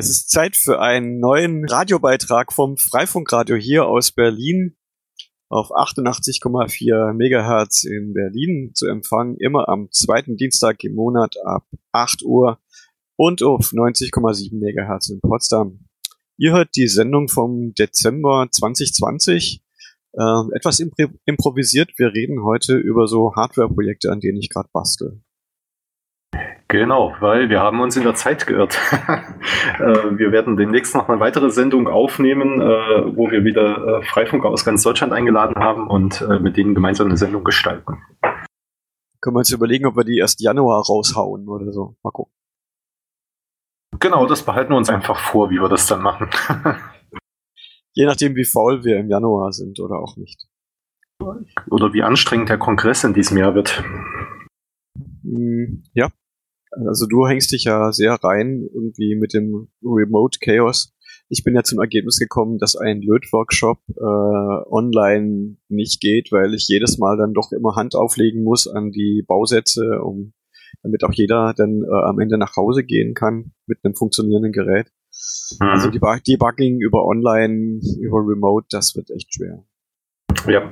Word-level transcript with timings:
Es 0.00 0.08
ist 0.08 0.30
Zeit 0.30 0.56
für 0.56 0.80
einen 0.80 1.20
neuen 1.20 1.66
Radiobeitrag 1.68 2.54
vom 2.54 2.78
Freifunkradio 2.78 3.56
hier 3.56 3.84
aus 3.84 4.12
Berlin 4.12 4.74
auf 5.50 5.72
88,4 5.72 7.12
Megahertz 7.12 7.84
in 7.84 8.14
Berlin 8.14 8.70
zu 8.72 8.86
empfangen, 8.86 9.36
immer 9.36 9.68
am 9.68 9.90
zweiten 9.92 10.38
Dienstag 10.38 10.82
im 10.84 10.94
Monat 10.94 11.34
ab 11.44 11.66
8 11.92 12.22
Uhr 12.22 12.58
und 13.16 13.42
auf 13.42 13.72
90,7 13.72 14.58
Megahertz 14.58 15.10
in 15.10 15.20
Potsdam. 15.20 15.80
Ihr 16.38 16.52
hört 16.52 16.76
die 16.76 16.88
Sendung 16.88 17.28
vom 17.28 17.74
Dezember 17.74 18.48
2020. 18.50 19.62
Äh, 20.14 20.56
etwas 20.56 20.80
impro 20.80 21.08
improvisiert. 21.26 21.90
Wir 21.98 22.14
reden 22.14 22.42
heute 22.42 22.74
über 22.78 23.06
so 23.06 23.34
Hardware-Projekte, 23.36 24.10
an 24.10 24.20
denen 24.20 24.38
ich 24.38 24.48
gerade 24.48 24.70
bastel. 24.72 25.20
Genau, 26.70 27.16
weil 27.18 27.50
wir 27.50 27.58
haben 27.58 27.80
uns 27.80 27.96
in 27.96 28.04
der 28.04 28.14
Zeit 28.14 28.46
geirrt. 28.46 28.78
Äh, 29.78 30.18
wir 30.18 30.30
werden 30.30 30.56
demnächst 30.56 30.94
noch 30.94 31.08
eine 31.08 31.20
weitere 31.20 31.50
Sendung 31.50 31.88
aufnehmen, 31.88 32.60
äh, 32.60 33.16
wo 33.16 33.30
wir 33.30 33.44
wieder 33.44 34.00
äh, 34.00 34.02
Freifunker 34.04 34.48
aus 34.48 34.64
ganz 34.64 34.82
Deutschland 34.82 35.12
eingeladen 35.12 35.56
haben 35.56 35.88
und 35.88 36.26
mit 36.40 36.56
denen 36.56 36.74
gemeinsam 36.74 37.06
eine 37.06 37.16
Sendung 37.16 37.44
gestalten. 37.44 38.02
Können 39.20 39.36
wir 39.36 39.38
uns 39.38 39.52
überlegen, 39.52 39.86
ob 39.86 39.96
wir 39.96 40.04
die 40.04 40.18
erst 40.18 40.40
Januar 40.40 40.84
raushauen 40.84 41.48
oder 41.48 41.72
so. 41.72 41.96
Mal 42.02 42.10
gucken. 42.10 42.34
Genau, 43.98 44.26
das 44.26 44.42
behalten 44.42 44.72
wir 44.72 44.76
uns 44.76 44.90
einfach 44.90 45.18
vor, 45.18 45.50
wie 45.50 45.60
wir 45.60 45.68
das 45.68 45.86
dann 45.86 46.02
machen. 46.02 46.28
Je 47.94 48.06
nachdem, 48.06 48.36
wie 48.36 48.44
faul 48.44 48.84
wir 48.84 48.98
im 48.98 49.08
Januar 49.08 49.52
sind 49.52 49.80
oder 49.80 49.96
auch 49.96 50.16
nicht. 50.16 50.46
Oder 51.70 51.92
wie 51.92 52.02
anstrengend 52.02 52.50
der 52.50 52.58
Kongress 52.58 53.04
in 53.04 53.14
diesem 53.14 53.38
Jahr 53.38 53.54
wird. 53.54 53.82
Hm, 55.22 55.84
ja, 55.94 56.08
also 56.70 57.06
du 57.06 57.26
hängst 57.26 57.52
dich 57.52 57.64
ja 57.64 57.92
sehr 57.92 58.14
rein 58.14 58.68
irgendwie 58.72 59.16
mit 59.16 59.34
dem 59.34 59.68
Remote 59.82 60.38
Chaos. 60.40 60.94
Ich 61.28 61.44
bin 61.44 61.54
ja 61.54 61.62
zum 61.62 61.80
Ergebnis 61.80 62.18
gekommen, 62.18 62.58
dass 62.58 62.76
ein 62.76 63.02
Lötworkshop 63.02 63.78
äh, 63.88 64.70
online 64.70 65.56
nicht 65.68 66.00
geht, 66.00 66.32
weil 66.32 66.54
ich 66.54 66.66
jedes 66.68 66.98
Mal 66.98 67.16
dann 67.16 67.34
doch 67.34 67.52
immer 67.52 67.76
Hand 67.76 67.94
auflegen 67.94 68.42
muss 68.42 68.66
an 68.66 68.90
die 68.90 69.24
Bausätze, 69.26 70.00
um 70.02 70.32
damit 70.82 71.04
auch 71.04 71.12
jeder 71.12 71.54
dann 71.56 71.82
äh, 71.82 72.04
am 72.04 72.18
Ende 72.18 72.38
nach 72.38 72.56
Hause 72.56 72.84
gehen 72.84 73.14
kann 73.14 73.52
mit 73.66 73.78
einem 73.84 73.94
funktionierenden 73.94 74.52
Gerät. 74.52 74.90
Mhm. 75.60 75.68
Also 75.68 75.90
die 75.90 76.00
Debugging 76.00 76.80
über 76.80 77.04
Online, 77.04 77.80
über 78.00 78.18
Remote, 78.18 78.66
das 78.70 78.94
wird 78.96 79.10
echt 79.10 79.34
schwer. 79.34 79.64
Ja, 80.46 80.62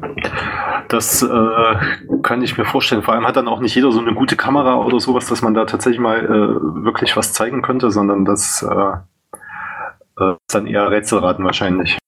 das 0.88 1.22
äh, 1.22 2.18
kann 2.22 2.42
ich 2.42 2.56
mir 2.56 2.64
vorstellen. 2.64 3.02
Vor 3.02 3.14
allem 3.14 3.26
hat 3.26 3.36
dann 3.36 3.48
auch 3.48 3.60
nicht 3.60 3.74
jeder 3.74 3.92
so 3.92 4.00
eine 4.00 4.14
gute 4.14 4.36
Kamera 4.36 4.84
oder 4.84 5.00
sowas, 5.00 5.26
dass 5.26 5.42
man 5.42 5.54
da 5.54 5.64
tatsächlich 5.64 6.00
mal 6.00 6.24
äh, 6.24 6.84
wirklich 6.84 7.16
was 7.16 7.32
zeigen 7.32 7.62
könnte, 7.62 7.90
sondern 7.90 8.24
das 8.24 8.62
äh, 8.62 10.24
äh, 10.24 10.32
ist 10.32 10.54
dann 10.54 10.66
eher 10.66 10.90
Rätselraten 10.90 11.44
wahrscheinlich. 11.44 11.98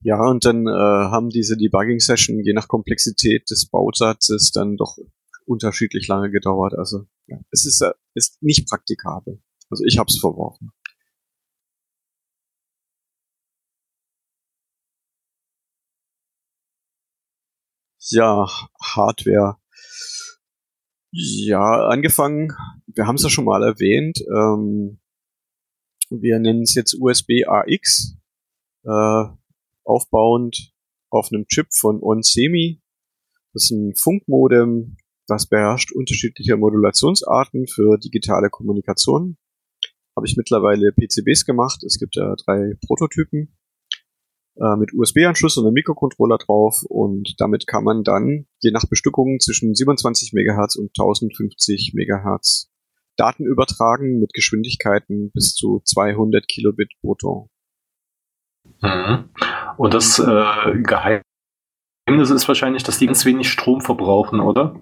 Ja, 0.00 0.20
und 0.28 0.44
dann 0.44 0.66
äh, 0.66 0.70
haben 0.70 1.28
diese 1.28 1.56
Debugging-Session 1.56 2.40
je 2.44 2.52
nach 2.52 2.68
Komplexität 2.68 3.50
des 3.50 3.68
Bausatzes 3.68 4.52
dann 4.52 4.76
doch 4.76 4.96
unterschiedlich 5.44 6.06
lange 6.08 6.30
gedauert. 6.30 6.74
Also 6.76 7.06
ja, 7.26 7.38
es 7.50 7.66
ist, 7.66 7.80
äh, 7.82 7.92
ist 8.14 8.42
nicht 8.42 8.68
praktikabel. 8.68 9.40
Also 9.70 9.84
ich 9.84 9.98
habe 9.98 10.06
es 10.08 10.18
verworfen. 10.20 10.70
Ja, 18.00 18.46
Hardware. 18.80 19.56
Ja, 21.10 21.88
angefangen, 21.88 22.52
wir 22.86 23.06
haben 23.06 23.16
es 23.16 23.22
ja 23.22 23.30
schon 23.30 23.44
mal 23.44 23.62
erwähnt, 23.62 24.18
ähm, 24.20 25.00
wir 26.10 26.38
nennen 26.38 26.62
es 26.62 26.74
jetzt 26.74 26.94
USB 27.00 27.44
AX, 27.46 28.16
äh, 28.84 29.24
aufbauend 29.84 30.72
auf 31.10 31.30
einem 31.32 31.46
Chip 31.46 31.68
von 31.72 32.02
OnSemi. 32.02 32.82
Das 33.52 33.64
ist 33.64 33.70
ein 33.70 33.94
Funkmodem, 33.96 34.96
das 35.26 35.48
beherrscht 35.48 35.92
unterschiedliche 35.92 36.56
Modulationsarten 36.56 37.66
für 37.66 37.98
digitale 37.98 38.48
Kommunikation. 38.50 39.38
Habe 40.16 40.26
ich 40.26 40.36
mittlerweile 40.36 40.92
PCBs 40.92 41.44
gemacht. 41.44 41.82
Es 41.84 41.98
gibt 41.98 42.16
ja 42.16 42.34
drei 42.44 42.74
Prototypen 42.86 43.56
äh, 44.60 44.76
mit 44.76 44.92
USB-Anschluss 44.92 45.56
und 45.56 45.66
einem 45.66 45.74
Mikrocontroller 45.74 46.38
drauf 46.38 46.82
und 46.88 47.34
damit 47.38 47.66
kann 47.66 47.84
man 47.84 48.02
dann 48.02 48.46
je 48.60 48.70
nach 48.70 48.86
Bestückung 48.86 49.38
zwischen 49.40 49.74
27 49.74 50.32
MHz 50.32 50.76
und 50.76 50.90
1050 50.98 51.92
MHz 51.94 52.70
Daten 53.16 53.44
übertragen 53.44 54.20
mit 54.20 54.32
Geschwindigkeiten 54.32 55.30
bis 55.32 55.54
zu 55.54 55.82
200 55.84 56.46
Kilobit 56.46 56.92
brutto. 57.02 57.50
Mhm. 58.80 59.30
Und 59.76 59.94
das 59.94 60.18
äh, 60.18 60.82
Geheimnis 60.82 62.30
ist 62.30 62.46
wahrscheinlich, 62.48 62.84
dass 62.84 62.98
die 62.98 63.06
ganz 63.06 63.24
wenig 63.24 63.48
Strom 63.50 63.80
verbrauchen, 63.80 64.40
oder? 64.40 64.80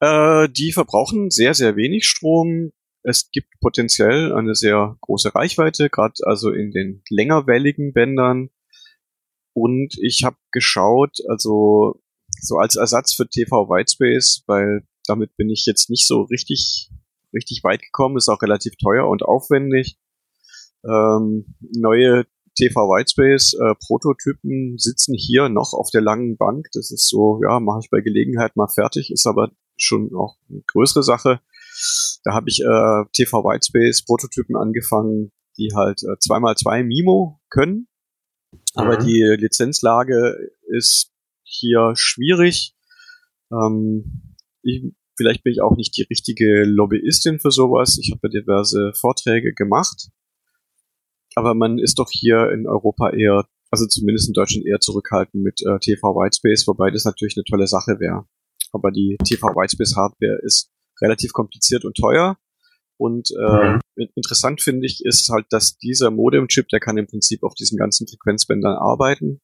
Äh, 0.00 0.48
die 0.48 0.72
verbrauchen 0.72 1.30
sehr, 1.30 1.54
sehr 1.54 1.76
wenig 1.76 2.06
Strom 2.06 2.70
es 3.08 3.30
gibt 3.30 3.48
potenziell 3.60 4.32
eine 4.32 4.54
sehr 4.54 4.96
große 5.00 5.34
Reichweite, 5.34 5.88
gerade 5.88 6.14
also 6.22 6.50
in 6.50 6.70
den 6.70 7.02
längerwelligen 7.08 7.92
Bändern. 7.92 8.50
Und 9.54 9.96
ich 10.00 10.22
habe 10.24 10.36
geschaut, 10.52 11.18
also 11.28 12.00
so 12.40 12.56
als 12.58 12.76
Ersatz 12.76 13.14
für 13.14 13.28
TV 13.28 13.68
Whitespace, 13.68 14.44
weil 14.46 14.86
damit 15.06 15.36
bin 15.36 15.48
ich 15.48 15.64
jetzt 15.66 15.90
nicht 15.90 16.06
so 16.06 16.22
richtig, 16.22 16.90
richtig 17.32 17.64
weit 17.64 17.82
gekommen, 17.82 18.16
ist 18.16 18.28
auch 18.28 18.42
relativ 18.42 18.76
teuer 18.76 19.08
und 19.08 19.22
aufwendig. 19.22 19.98
Ähm, 20.84 21.54
neue 21.60 22.26
TV 22.56 22.80
Whitespace 22.88 23.54
äh, 23.54 23.74
Prototypen 23.86 24.76
sitzen 24.78 25.14
hier 25.14 25.48
noch 25.48 25.72
auf 25.72 25.90
der 25.90 26.02
langen 26.02 26.36
Bank. 26.36 26.66
Das 26.72 26.90
ist 26.90 27.08
so, 27.08 27.40
ja, 27.42 27.58
mache 27.58 27.80
ich 27.82 27.90
bei 27.90 28.00
Gelegenheit 28.00 28.56
mal 28.56 28.68
fertig, 28.68 29.10
ist 29.10 29.26
aber 29.26 29.50
schon 29.76 30.14
auch 30.14 30.36
eine 30.50 30.62
größere 30.66 31.02
Sache. 31.02 31.40
Da 32.24 32.34
habe 32.34 32.48
ich 32.48 32.60
äh, 32.60 33.04
TV 33.12 33.44
Whitespace 33.44 34.04
Prototypen 34.04 34.56
angefangen, 34.56 35.32
die 35.56 35.70
halt 35.74 36.02
äh, 36.02 36.16
2x2 36.16 36.84
MIMO 36.84 37.40
können. 37.50 37.88
Aber 38.74 39.00
mhm. 39.00 39.06
die 39.06 39.36
Lizenzlage 39.38 40.36
ist 40.68 41.12
hier 41.42 41.92
schwierig. 41.94 42.74
Ähm, 43.52 44.34
ich, 44.62 44.84
vielleicht 45.16 45.42
bin 45.42 45.52
ich 45.52 45.60
auch 45.60 45.76
nicht 45.76 45.96
die 45.96 46.06
richtige 46.08 46.64
Lobbyistin 46.64 47.40
für 47.40 47.50
sowas. 47.50 47.98
Ich 48.00 48.10
habe 48.12 48.20
ja 48.24 48.40
diverse 48.40 48.92
Vorträge 48.94 49.52
gemacht. 49.54 50.08
Aber 51.34 51.54
man 51.54 51.78
ist 51.78 51.98
doch 51.98 52.08
hier 52.10 52.50
in 52.50 52.66
Europa 52.66 53.10
eher, 53.10 53.46
also 53.70 53.86
zumindest 53.86 54.28
in 54.28 54.34
Deutschland 54.34 54.66
eher 54.66 54.80
zurückhaltend 54.80 55.42
mit 55.42 55.60
äh, 55.62 55.78
TV 55.78 56.14
Whitespace, 56.14 56.66
wobei 56.66 56.90
das 56.90 57.04
natürlich 57.04 57.36
eine 57.36 57.44
tolle 57.44 57.66
Sache 57.66 58.00
wäre. 58.00 58.26
Aber 58.72 58.90
die 58.90 59.16
TV 59.24 59.46
Whitespace 59.48 59.94
Hardware 59.96 60.40
ist 60.42 60.70
relativ 61.00 61.32
kompliziert 61.32 61.84
und 61.84 61.96
teuer. 61.96 62.36
Und 62.96 63.30
äh, 63.30 63.74
mhm. 63.74 63.80
interessant 64.16 64.60
finde 64.60 64.86
ich 64.86 65.04
ist 65.04 65.28
halt, 65.28 65.46
dass 65.50 65.78
dieser 65.78 66.10
Modem-Chip, 66.10 66.68
der 66.68 66.80
kann 66.80 66.98
im 66.98 67.06
Prinzip 67.06 67.42
auf 67.44 67.54
diesen 67.54 67.78
ganzen 67.78 68.08
Frequenzbändern 68.08 68.76
arbeiten. 68.76 69.40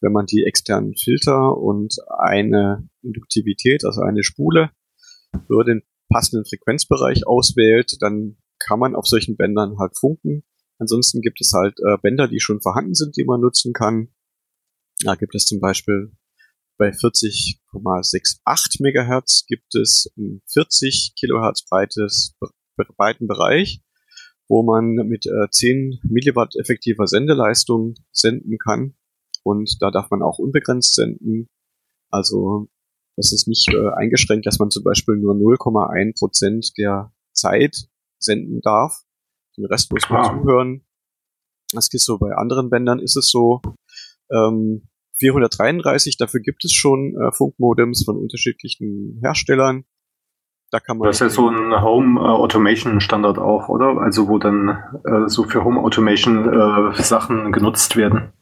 Wenn 0.00 0.12
man 0.12 0.26
die 0.26 0.44
externen 0.44 0.94
Filter 0.96 1.56
und 1.56 1.96
eine 2.18 2.88
Induktivität, 3.02 3.84
also 3.84 4.02
eine 4.02 4.22
Spule, 4.22 4.70
für 5.46 5.64
den 5.64 5.82
passenden 6.08 6.44
Frequenzbereich 6.44 7.26
auswählt, 7.26 7.96
dann 8.00 8.36
kann 8.58 8.78
man 8.78 8.94
auf 8.94 9.06
solchen 9.06 9.36
Bändern 9.36 9.78
halt 9.78 9.96
funken. 9.98 10.44
Ansonsten 10.78 11.20
gibt 11.20 11.40
es 11.40 11.52
halt 11.52 11.78
äh, 11.80 11.96
Bänder, 12.00 12.28
die 12.28 12.40
schon 12.40 12.60
vorhanden 12.60 12.94
sind, 12.94 13.16
die 13.16 13.24
man 13.24 13.40
nutzen 13.40 13.72
kann. 13.72 14.08
Da 15.02 15.14
gibt 15.16 15.34
es 15.34 15.44
zum 15.44 15.60
Beispiel 15.60 16.12
bei 16.76 16.90
40,68 16.90 18.82
Megahertz 18.82 19.44
gibt 19.46 19.74
es 19.74 20.12
ein 20.16 20.42
40 20.52 21.14
Kilohertz 21.18 21.64
breites, 21.64 22.36
breiten 22.96 23.26
Bereich, 23.26 23.82
wo 24.48 24.62
man 24.62 24.94
mit 25.06 25.26
äh, 25.26 25.48
10 25.50 26.00
Milliwatt 26.02 26.54
effektiver 26.56 27.06
Sendeleistung 27.06 27.94
senden 28.12 28.58
kann. 28.58 28.94
Und 29.42 29.76
da 29.80 29.90
darf 29.90 30.10
man 30.10 30.22
auch 30.22 30.38
unbegrenzt 30.38 30.94
senden. 30.94 31.48
Also 32.10 32.68
das 33.16 33.32
ist 33.32 33.46
nicht 33.46 33.68
äh, 33.72 33.90
eingeschränkt, 33.94 34.46
dass 34.46 34.58
man 34.58 34.70
zum 34.70 34.82
Beispiel 34.82 35.16
nur 35.16 35.34
0,1 35.34 36.18
Prozent 36.18 36.72
der 36.78 37.12
Zeit 37.32 37.88
senden 38.18 38.60
darf. 38.62 39.04
Den 39.56 39.66
Rest 39.66 39.92
muss 39.92 40.08
man 40.08 40.20
ah. 40.20 40.30
zuhören. 40.30 40.84
Das 41.72 41.88
ist 41.92 42.04
so 42.04 42.18
bei 42.18 42.34
anderen 42.34 42.70
Bändern 42.70 42.98
ist 42.98 43.16
es 43.16 43.28
so. 43.30 43.60
Ähm, 44.30 44.88
433, 45.18 46.16
dafür 46.16 46.40
gibt 46.40 46.64
es 46.64 46.72
schon 46.72 47.14
äh, 47.16 47.32
Funkmodems 47.32 48.04
von 48.04 48.16
unterschiedlichen 48.16 49.20
Herstellern. 49.22 49.84
Da 50.70 50.80
kann 50.80 50.98
man 50.98 51.06
das 51.06 51.16
ist 51.16 51.20
ja 51.20 51.28
so 51.28 51.48
ein 51.48 51.82
Home 51.82 52.20
äh, 52.20 52.24
Automation 52.24 53.00
Standard 53.00 53.38
auch, 53.38 53.68
oder? 53.68 54.00
Also 54.00 54.28
wo 54.28 54.38
dann 54.38 54.70
äh, 55.04 55.28
so 55.28 55.44
für 55.44 55.64
Home 55.64 55.80
Automation 55.80 56.48
äh, 56.48 57.02
Sachen 57.02 57.52
genutzt 57.52 57.96
werden. 57.96 58.32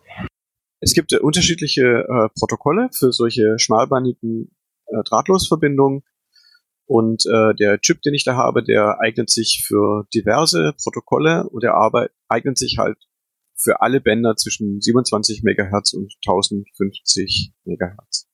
Es 0.81 0.95
gibt 0.95 1.13
äh, 1.13 1.19
unterschiedliche 1.19 2.07
äh, 2.09 2.29
Protokolle 2.39 2.89
für 2.97 3.13
solche 3.13 3.59
schmalbandigen 3.59 4.51
äh, 4.87 5.03
Drahtlosverbindungen. 5.05 6.03
Und 6.87 7.25
äh, 7.27 7.55
der 7.55 7.81
Chip, 7.81 8.03
den 8.03 8.15
ich 8.15 8.25
da 8.25 8.35
habe, 8.35 8.63
der 8.63 9.01
eignet 9.01 9.31
sich 9.31 9.65
für 9.67 10.07
diverse 10.15 10.75
Protokolle 10.83 11.49
und 11.49 11.63
der 11.63 11.75
Arbeit 11.75 12.11
eignet 12.29 12.59
sich 12.59 12.79
halt 12.79 12.99
für 13.63 13.81
alle 13.81 14.01
Bänder 14.01 14.37
zwischen 14.37 14.81
27 14.81 15.43
Megahertz 15.43 15.93
und 15.93 16.15
1050 16.27 17.53
Megahertz. 17.65 18.29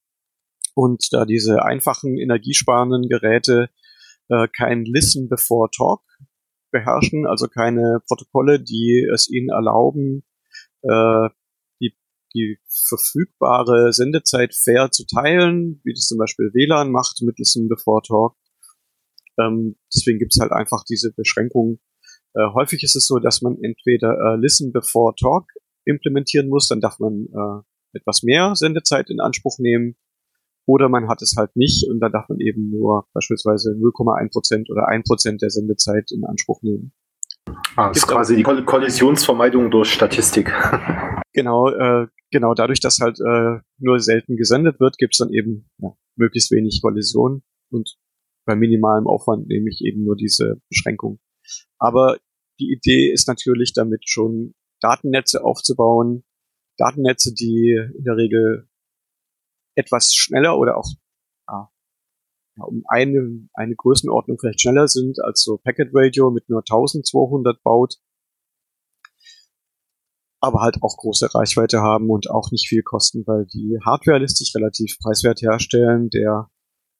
Und 0.75 1.07
da 1.11 1.25
diese 1.25 1.63
einfachen 1.63 2.17
energiesparenden 2.17 3.09
Geräte 3.09 3.69
äh, 4.29 4.47
kein 4.55 4.85
Listen 4.85 5.29
before 5.29 5.69
Talk 5.75 6.01
beherrschen, 6.71 7.25
also 7.25 7.47
keine 7.47 8.01
Protokolle, 8.07 8.59
die 8.59 9.07
es 9.11 9.29
ihnen 9.29 9.49
erlauben, 9.49 10.23
äh, 10.83 11.29
die 12.33 12.59
verfügbare 12.87 13.91
Sendezeit 13.93 14.53
fair 14.55 14.91
zu 14.91 15.05
teilen, 15.05 15.81
wie 15.83 15.93
das 15.93 16.07
zum 16.07 16.17
Beispiel 16.17 16.51
WLAN 16.53 16.91
macht 16.91 17.21
mit 17.21 17.39
Listen 17.39 17.67
Before 17.67 18.01
Talk. 18.01 18.35
Ähm, 19.39 19.75
deswegen 19.93 20.19
gibt 20.19 20.33
es 20.35 20.41
halt 20.41 20.51
einfach 20.51 20.83
diese 20.83 21.11
Beschränkung. 21.13 21.79
Äh, 22.35 22.53
häufig 22.53 22.83
ist 22.83 22.95
es 22.95 23.07
so, 23.07 23.19
dass 23.19 23.41
man 23.41 23.57
entweder 23.61 24.11
äh, 24.11 24.35
Listen 24.39 24.71
Before 24.71 25.13
Talk 25.19 25.45
implementieren 25.85 26.49
muss, 26.49 26.67
dann 26.67 26.81
darf 26.81 26.99
man 26.99 27.25
äh, 27.25 27.97
etwas 27.97 28.23
mehr 28.23 28.55
Sendezeit 28.55 29.09
in 29.09 29.19
Anspruch 29.19 29.57
nehmen. 29.59 29.95
Oder 30.65 30.87
man 30.87 31.09
hat 31.09 31.23
es 31.23 31.33
halt 31.35 31.55
nicht 31.55 31.89
und 31.89 31.99
dann 31.99 32.11
darf 32.11 32.29
man 32.29 32.39
eben 32.39 32.69
nur 32.69 33.07
beispielsweise 33.13 33.71
0,1% 33.71 34.69
oder 34.69 34.87
1% 34.87 35.39
der 35.39 35.49
Sendezeit 35.49 36.11
in 36.11 36.23
Anspruch 36.25 36.61
nehmen. 36.61 36.93
Ah, 37.75 37.87
das 37.87 37.97
ist 37.97 38.07
quasi 38.07 38.35
die 38.35 38.43
Kollisionsvermeidung 38.43 39.71
durch 39.71 39.91
Statistik. 39.91 40.53
Genau, 41.33 41.69
äh, 41.69 42.07
genau, 42.31 42.53
dadurch, 42.53 42.79
dass 42.79 42.99
halt 42.99 43.19
äh, 43.19 43.59
nur 43.77 43.99
selten 43.99 44.35
gesendet 44.35 44.79
wird, 44.79 44.97
gibt 44.97 45.13
es 45.13 45.19
dann 45.19 45.33
eben 45.33 45.69
ja, 45.77 45.95
möglichst 46.15 46.51
wenig 46.51 46.81
Kollision 46.81 47.43
und 47.71 47.97
bei 48.45 48.55
minimalem 48.55 49.07
Aufwand 49.07 49.47
nehme 49.47 49.69
ich 49.69 49.81
eben 49.81 50.03
nur 50.03 50.15
diese 50.15 50.61
Beschränkung. 50.69 51.19
Aber 51.77 52.17
die 52.59 52.71
Idee 52.71 53.11
ist 53.11 53.27
natürlich 53.27 53.73
damit 53.73 54.09
schon 54.09 54.53
Datennetze 54.81 55.43
aufzubauen, 55.43 56.23
Datennetze, 56.77 57.33
die 57.33 57.77
in 57.95 58.03
der 58.03 58.15
Regel 58.15 58.67
etwas 59.75 60.13
schneller 60.13 60.57
oder 60.57 60.77
auch 60.77 60.87
ja, 61.47 61.69
um 62.65 62.83
eine, 62.87 63.47
eine 63.53 63.75
Größenordnung 63.75 64.37
vielleicht 64.39 64.61
schneller 64.61 64.87
sind 64.87 65.21
als 65.23 65.41
so 65.41 65.57
Packet 65.57 65.89
Radio 65.93 66.31
mit 66.31 66.49
nur 66.49 66.59
1200 66.59 67.61
Baut 67.63 67.95
aber 70.41 70.61
halt 70.61 70.77
auch 70.81 70.97
große 70.97 71.33
Reichweite 71.33 71.81
haben 71.81 72.09
und 72.09 72.29
auch 72.29 72.51
nicht 72.51 72.67
viel 72.67 72.81
kosten, 72.83 73.23
weil 73.25 73.45
die 73.45 73.77
Hardware 73.85 74.19
lässt 74.19 74.37
sich 74.37 74.53
relativ 74.55 74.97
preiswert 74.99 75.41
herstellen. 75.41 76.09
Der, 76.09 76.49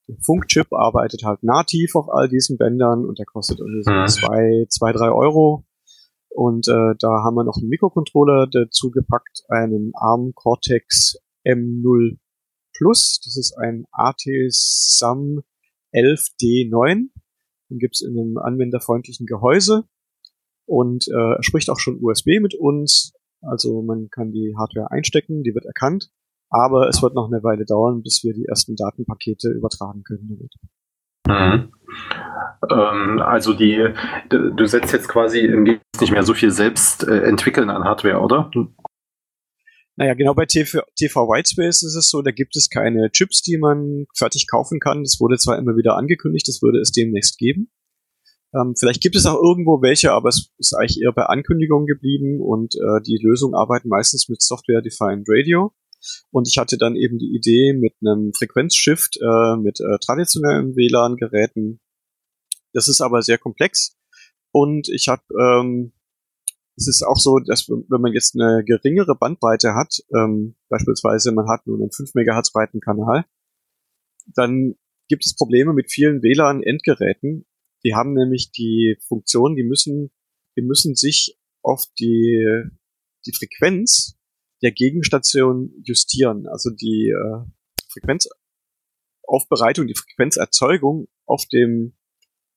der 0.07 0.17
Funkchip 0.23 0.73
arbeitet 0.73 1.23
halt 1.23 1.43
nativ 1.43 1.95
auf 1.95 2.09
all 2.09 2.27
diesen 2.27 2.57
Bändern 2.57 3.05
und 3.05 3.19
der 3.19 3.25
kostet 3.25 3.59
irgendwie 3.59 3.83
so 3.83 3.91
mhm. 3.91 4.07
zwei, 4.07 4.65
zwei, 4.69 4.91
drei 4.91 5.11
Euro. 5.11 5.65
Und 6.29 6.67
äh, 6.67 6.95
da 6.99 7.23
haben 7.23 7.35
wir 7.35 7.43
noch 7.43 7.57
einen 7.57 7.69
Mikrocontroller 7.69 8.47
dazu 8.51 8.91
gepackt, 8.91 9.43
einen 9.49 9.91
ARM 9.95 10.33
Cortex 10.35 11.17
M0 11.45 12.17
Plus. 12.77 13.19
Das 13.23 13.35
ist 13.35 13.57
ein 13.57 13.85
AT-SAM 13.91 15.41
11D9. 15.93 17.09
Den 17.69 17.79
gibt's 17.79 18.01
in 18.01 18.17
einem 18.17 18.37
anwenderfreundlichen 18.37 19.25
Gehäuse 19.25 19.85
und 20.69 21.07
äh, 21.07 21.35
er 21.35 21.43
spricht 21.43 21.69
auch 21.69 21.79
schon 21.79 21.97
USB 21.99 22.39
mit 22.39 22.53
uns. 22.53 23.11
Also 23.41 23.81
man 23.81 24.09
kann 24.09 24.31
die 24.31 24.55
Hardware 24.57 24.91
einstecken, 24.91 25.43
die 25.43 25.53
wird 25.53 25.65
erkannt, 25.65 26.09
aber 26.49 26.87
es 26.89 27.01
wird 27.01 27.15
noch 27.15 27.31
eine 27.31 27.43
Weile 27.43 27.65
dauern, 27.65 28.01
bis 28.03 28.23
wir 28.23 28.33
die 28.33 28.45
ersten 28.45 28.75
Datenpakete 28.75 29.49
übertragen 29.49 30.03
können 30.03 30.27
damit. 30.27 30.53
Mhm. 31.27 31.73
Ähm, 32.69 33.19
also 33.19 33.53
die, 33.53 33.93
du 34.29 34.65
setzt 34.65 34.91
jetzt 34.91 35.07
quasi 35.07 35.47
nicht 35.47 36.11
mehr 36.11 36.23
so 36.23 36.33
viel 36.33 36.51
selbst 36.51 37.07
äh, 37.07 37.23
entwickeln 37.23 37.69
an 37.69 37.83
Hardware, 37.83 38.19
oder? 38.19 38.51
Naja, 39.95 40.13
genau 40.13 40.33
bei 40.33 40.45
TV, 40.45 40.81
TV 40.95 41.27
Whitespace 41.27 41.83
ist 41.83 41.95
es 41.95 42.09
so, 42.09 42.21
da 42.21 42.31
gibt 42.31 42.55
es 42.55 42.69
keine 42.69 43.11
Chips, 43.11 43.41
die 43.41 43.57
man 43.57 44.05
fertig 44.15 44.47
kaufen 44.49 44.79
kann. 44.79 45.03
Das 45.03 45.19
wurde 45.19 45.37
zwar 45.37 45.57
immer 45.57 45.75
wieder 45.75 45.97
angekündigt, 45.97 46.47
das 46.47 46.61
würde 46.61 46.79
es 46.79 46.91
demnächst 46.91 47.37
geben. 47.37 47.69
Ähm, 48.53 48.73
vielleicht 48.77 49.01
gibt 49.01 49.15
es 49.15 49.25
auch 49.25 49.41
irgendwo 49.41 49.81
welche, 49.81 50.11
aber 50.11 50.29
es 50.29 50.51
ist 50.57 50.73
eigentlich 50.73 51.01
eher 51.01 51.13
bei 51.13 51.25
Ankündigungen 51.25 51.85
geblieben 51.85 52.41
und 52.41 52.75
äh, 52.75 53.01
die 53.05 53.19
Lösungen 53.21 53.53
arbeiten 53.53 53.89
meistens 53.89 54.27
mit 54.27 54.41
Software-Defined 54.41 55.27
Radio. 55.27 55.73
Und 56.31 56.47
ich 56.47 56.57
hatte 56.57 56.77
dann 56.77 56.95
eben 56.95 57.17
die 57.19 57.35
Idee 57.35 57.73
mit 57.73 57.93
einem 58.01 58.31
Frequenzshift 58.33 59.17
äh, 59.21 59.57
mit 59.57 59.79
äh, 59.79 59.97
traditionellen 60.03 60.75
WLAN-Geräten. 60.75 61.79
Das 62.73 62.87
ist 62.87 63.01
aber 63.01 63.21
sehr 63.21 63.37
komplex. 63.37 63.97
Und 64.51 64.89
ich 64.89 65.07
habe, 65.09 65.23
ähm, 65.39 65.93
es 66.75 66.87
ist 66.87 67.03
auch 67.03 67.17
so, 67.17 67.39
dass 67.39 67.67
wenn 67.67 68.01
man 68.01 68.13
jetzt 68.13 68.35
eine 68.35 68.63
geringere 68.63 69.15
Bandbreite 69.15 69.75
hat, 69.75 70.01
ähm, 70.15 70.55
beispielsweise 70.69 71.31
man 71.33 71.49
hat 71.49 71.67
nur 71.67 71.77
einen 71.77 71.91
5 71.91 72.15
Megahertz 72.15 72.51
breiten 72.51 72.79
Kanal, 72.79 73.25
dann 74.33 74.75
gibt 75.09 75.25
es 75.25 75.35
Probleme 75.35 75.73
mit 75.73 75.91
vielen 75.91 76.21
WLAN-Endgeräten, 76.23 77.45
die 77.83 77.95
haben 77.95 78.13
nämlich 78.13 78.51
die 78.51 78.97
Funktion, 79.07 79.55
die 79.55 79.63
müssen, 79.63 80.11
die 80.57 80.61
müssen 80.61 80.95
sich 80.95 81.37
auf 81.61 81.85
die, 81.99 82.65
die 83.25 83.33
Frequenz 83.33 84.17
der 84.61 84.71
Gegenstation 84.71 85.71
justieren. 85.83 86.47
Also 86.47 86.69
die 86.69 87.09
äh, 87.09 87.45
Frequenzaufbereitung, 87.93 89.87
die 89.87 89.95
Frequenzerzeugung 89.95 91.07
auf 91.25 91.45
dem 91.51 91.95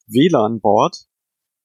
WLAN-Board 0.07 1.07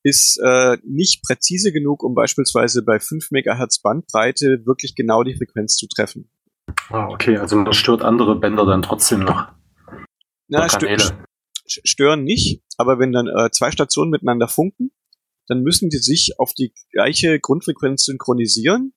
ist 0.04 0.40
äh, 0.44 0.78
nicht 0.84 1.24
präzise 1.24 1.74
genug, 1.74 2.04
um 2.04 2.14
beispielsweise 2.14 2.84
bei 2.84 3.00
5 3.00 3.32
Megahertz 3.32 3.80
Bandbreite 3.80 4.66
wirklich 4.66 4.96
genau 4.96 5.24
die 5.24 5.36
Frequenz 5.36 5.76
zu 5.76 5.88
treffen. 5.88 6.30
Ah, 6.90 7.08
okay, 7.08 7.38
also 7.38 7.56
man 7.58 7.74
stört 7.74 8.02
andere 8.02 8.40
Bänder 8.40 8.66
dann 8.66 8.82
trotzdem 8.82 9.22
noch. 9.22 9.52
Na, 10.48 10.70
stört, 10.70 11.14
stören 11.68 12.24
nicht, 12.24 12.64
aber 12.78 13.00
wenn 13.00 13.12
dann 13.12 13.28
äh, 13.28 13.50
zwei 13.52 13.72
Stationen 13.72 14.12
miteinander 14.12 14.48
funken, 14.48 14.92
dann 15.48 15.62
müssen 15.62 15.90
die 15.90 15.98
sich 15.98 16.40
auf 16.40 16.54
die 16.54 16.74
gleiche 16.92 17.40
Grundfrequenz 17.40 18.06
synchronisieren, 18.06 18.94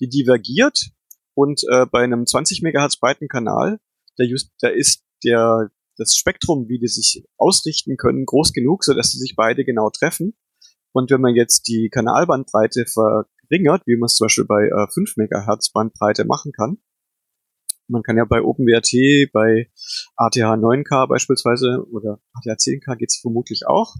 die 0.00 0.08
divergiert 0.08 0.90
und 1.34 1.62
äh, 1.70 1.86
bei 1.86 2.02
einem 2.02 2.26
20 2.26 2.62
Megahertz 2.62 2.96
breiten 2.96 3.28
Kanal, 3.28 3.80
da, 4.16 4.24
da 4.60 4.68
ist 4.68 5.04
der 5.24 5.70
das 5.96 6.16
Spektrum, 6.16 6.68
wie 6.68 6.78
die 6.78 6.88
sich 6.88 7.24
ausrichten 7.36 7.96
können, 7.96 8.24
groß 8.24 8.52
genug, 8.52 8.84
so 8.84 8.94
dass 8.94 9.10
sie 9.10 9.18
sich 9.18 9.34
beide 9.36 9.64
genau 9.64 9.90
treffen. 9.90 10.34
Und 10.92 11.10
wenn 11.10 11.20
man 11.20 11.34
jetzt 11.34 11.68
die 11.68 11.88
Kanalbandbreite 11.90 12.86
verringert, 12.86 13.82
wie 13.86 13.96
man 13.96 14.06
es 14.06 14.14
zum 14.14 14.26
Beispiel 14.26 14.44
bei 14.44 14.64
äh, 14.68 14.86
5 14.92 15.16
Megahertz 15.16 15.70
Bandbreite 15.70 16.24
machen 16.24 16.52
kann, 16.52 16.78
man 17.92 18.02
kann 18.02 18.16
ja 18.16 18.24
bei 18.24 18.42
OpenWrt, 18.42 19.30
bei 19.32 19.70
ATH 20.16 20.36
9K 20.36 21.06
beispielsweise 21.08 21.84
oder 21.90 22.20
ATH 22.32 22.58
10K 22.58 22.96
geht's 22.96 23.20
vermutlich 23.20 23.66
auch, 23.66 23.94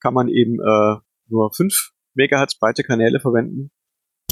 kann 0.00 0.14
man 0.14 0.28
eben 0.28 0.58
äh, 0.60 0.96
nur 1.28 1.52
5 1.52 1.92
Megahertz 2.14 2.56
breite 2.58 2.82
Kanäle 2.82 3.20
verwenden. 3.20 3.70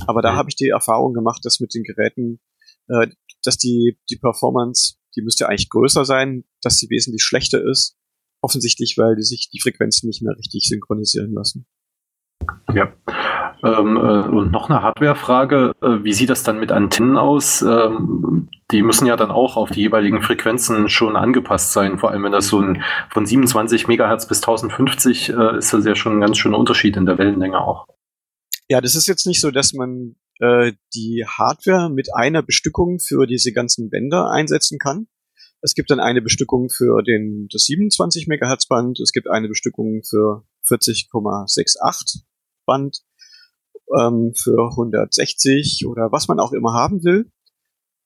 Aber 0.06 0.22
da 0.22 0.34
habe 0.34 0.48
ich 0.48 0.56
die 0.56 0.68
Erfahrung 0.68 1.14
gemacht, 1.14 1.44
dass 1.44 1.60
mit 1.60 1.74
den 1.74 1.84
Geräten, 1.84 2.40
äh, 2.88 3.06
dass 3.44 3.58
die, 3.58 3.98
die 4.10 4.16
Performance 4.16 4.94
die 5.16 5.22
müsste 5.22 5.48
eigentlich 5.48 5.68
größer 5.68 6.04
sein, 6.04 6.44
dass 6.62 6.78
sie 6.78 6.88
wesentlich 6.90 7.22
schlechter 7.22 7.62
ist. 7.62 7.96
Offensichtlich, 8.40 8.96
weil 8.98 9.14
die 9.16 9.22
sich 9.22 9.50
die 9.50 9.60
Frequenzen 9.60 10.08
nicht 10.08 10.22
mehr 10.22 10.36
richtig 10.36 10.66
synchronisieren 10.66 11.32
lassen. 11.32 11.66
Ja. 12.74 12.92
Ähm, 13.64 13.96
äh, 13.96 14.28
und 14.28 14.50
noch 14.50 14.68
eine 14.68 14.82
Hardware-Frage. 14.82 15.74
Äh, 15.80 16.02
wie 16.02 16.12
sieht 16.12 16.30
das 16.30 16.42
dann 16.42 16.58
mit 16.58 16.72
Antennen 16.72 17.16
aus? 17.16 17.62
Ähm, 17.62 18.48
die 18.72 18.82
müssen 18.82 19.06
ja 19.06 19.16
dann 19.16 19.30
auch 19.30 19.56
auf 19.56 19.70
die 19.70 19.82
jeweiligen 19.82 20.20
Frequenzen 20.20 20.88
schon 20.88 21.14
angepasst 21.14 21.72
sein. 21.72 21.98
Vor 21.98 22.10
allem, 22.10 22.24
wenn 22.24 22.32
das 22.32 22.48
so 22.48 22.60
ein 22.60 22.82
von 23.10 23.24
27 23.24 23.86
Megahertz 23.86 24.26
bis 24.26 24.38
1050 24.38 25.28
äh, 25.28 25.58
ist 25.58 25.72
das 25.72 25.84
ja 25.84 25.94
schon 25.94 26.16
ein 26.16 26.20
ganz 26.20 26.38
schöner 26.38 26.58
Unterschied 26.58 26.96
in 26.96 27.06
der 27.06 27.18
Wellenlänge 27.18 27.60
auch. 27.60 27.86
Ja, 28.68 28.80
das 28.80 28.96
ist 28.96 29.06
jetzt 29.06 29.26
nicht 29.26 29.40
so, 29.40 29.50
dass 29.50 29.74
man 29.74 30.16
äh, 30.40 30.72
die 30.94 31.24
Hardware 31.26 31.88
mit 31.88 32.08
einer 32.14 32.42
Bestückung 32.42 32.98
für 32.98 33.26
diese 33.26 33.52
ganzen 33.52 33.90
Bänder 33.90 34.30
einsetzen 34.30 34.78
kann. 34.78 35.06
Es 35.60 35.74
gibt 35.74 35.90
dann 35.90 36.00
eine 36.00 36.20
Bestückung 36.20 36.68
für 36.68 37.02
den, 37.02 37.46
das 37.52 37.64
27 37.64 38.26
Megahertz 38.26 38.66
Band, 38.66 38.98
es 38.98 39.12
gibt 39.12 39.28
eine 39.28 39.46
Bestückung 39.46 40.02
für 40.02 40.44
40,68 40.68 42.22
Band, 42.66 43.02
ähm, 43.98 44.32
für 44.34 44.70
160 44.70 45.86
oder 45.86 46.12
was 46.12 46.28
man 46.28 46.40
auch 46.40 46.52
immer 46.52 46.74
haben 46.74 47.04
will. 47.04 47.30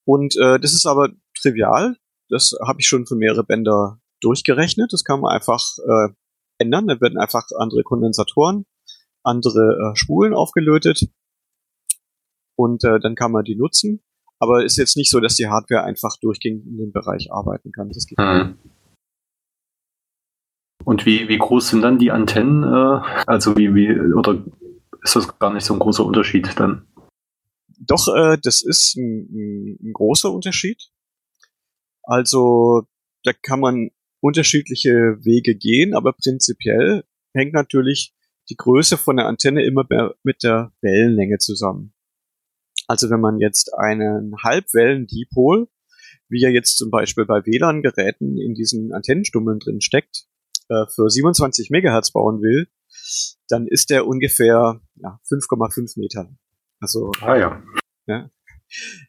Und 0.05 0.37
äh, 0.37 0.59
das 0.61 0.73
ist 0.73 0.87
aber 0.87 1.11
trivial. 1.41 1.97
Das 2.29 2.55
habe 2.65 2.81
ich 2.81 2.87
schon 2.87 3.07
für 3.07 3.17
mehrere 3.17 3.45
Bänder 3.45 4.01
durchgerechnet. 4.21 4.93
Das 4.93 5.05
kann 5.05 5.21
man 5.21 5.33
einfach 5.33 5.63
äh, 5.87 6.09
ändern. 6.59 6.87
Da 6.87 7.01
werden 7.01 7.19
einfach 7.19 7.45
andere 7.59 7.83
Kondensatoren, 7.83 8.65
andere 9.23 9.93
äh, 9.93 9.97
Spulen 9.97 10.35
aufgelötet 10.35 11.09
und 12.57 12.85
äh, 12.85 12.99
dann 13.01 13.15
kann 13.15 13.33
man 13.33 13.45
die 13.45 13.57
nutzen. 13.57 14.03
Aber 14.39 14.65
ist 14.65 14.77
jetzt 14.77 14.97
nicht 14.97 15.11
so, 15.11 15.21
dass 15.21 15.37
die 15.37 15.49
Hardware 15.49 15.85
einfach 15.85 16.17
durchgehend 16.21 16.67
in 16.67 16.77
dem 16.77 16.93
Bereich 16.93 17.33
arbeiten 17.33 17.73
kann. 17.73 17.89
Das 17.89 18.07
geht 18.07 18.19
mhm. 18.19 18.59
Und 20.85 21.05
wie, 21.05 21.29
wie 21.29 21.39
groß 21.39 21.71
sind 21.71 21.83
dann 21.83 21.99
die 21.99 22.13
Antennen? 22.13 22.63
Äh, 22.63 23.01
also 23.27 23.57
wie, 23.57 23.75
wie, 23.75 23.99
oder 24.13 24.45
ist 25.07 25.15
das 25.15 25.39
gar 25.39 25.53
nicht 25.53 25.65
so 25.65 25.73
ein 25.73 25.79
großer 25.79 26.05
Unterschied 26.05 26.59
dann? 26.59 26.87
Doch, 27.79 28.09
äh, 28.15 28.39
das 28.43 28.63
ist 28.63 28.97
ein, 28.97 29.79
ein, 29.81 29.93
großer 29.93 30.33
Unterschied. 30.33 30.91
Also 32.03 32.83
da 33.23 33.33
kann 33.33 33.61
man 33.61 33.91
unterschiedliche 34.21 35.19
Wege 35.25 35.55
gehen, 35.55 35.95
aber 35.95 36.13
prinzipiell 36.13 37.05
hängt 37.35 37.53
natürlich 37.53 38.15
die 38.49 38.57
Größe 38.57 38.97
von 38.97 39.17
der 39.17 39.27
Antenne 39.27 39.65
immer 39.65 39.87
mit 40.23 40.43
der 40.43 40.73
Wellenlänge 40.81 41.39
zusammen. 41.39 41.93
Also 42.89 43.11
wenn 43.11 43.21
man 43.21 43.39
jetzt 43.39 43.75
einen 43.75 44.37
Halbwellen-Dipol, 44.43 45.69
wie 46.29 46.43
er 46.43 46.51
jetzt 46.51 46.79
zum 46.79 46.91
Beispiel 46.91 47.27
bei 47.27 47.45
WLAN-Geräten 47.45 48.39
in 48.39 48.55
diesen 48.55 48.93
Antennenstummeln 48.93 49.59
drin 49.59 49.81
steckt, 49.81 50.27
äh, 50.69 50.87
für 50.93 51.09
27 51.09 51.71
Megahertz 51.71 52.13
bauen 52.13 52.41
will, 52.41 52.69
dann 53.49 53.67
ist 53.67 53.91
der 53.91 54.07
ungefähr 54.07 54.81
ja, 54.97 55.21
5,5 55.31 55.99
Meter. 55.99 56.29
Also 56.81 57.13
ah, 57.21 57.37
ja. 57.37 57.63
ja. 58.07 58.31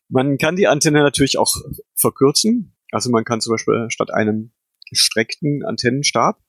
Man 0.07 0.37
kann 0.37 0.55
die 0.55 0.67
Antenne 0.67 1.01
natürlich 1.01 1.37
auch 1.37 1.53
verkürzen. 1.95 2.75
Also 2.91 3.09
man 3.09 3.23
kann 3.23 3.41
zum 3.41 3.53
Beispiel 3.53 3.87
statt 3.89 4.13
einem 4.13 4.51
gestreckten 4.89 5.63
Antennenstab 5.65 6.39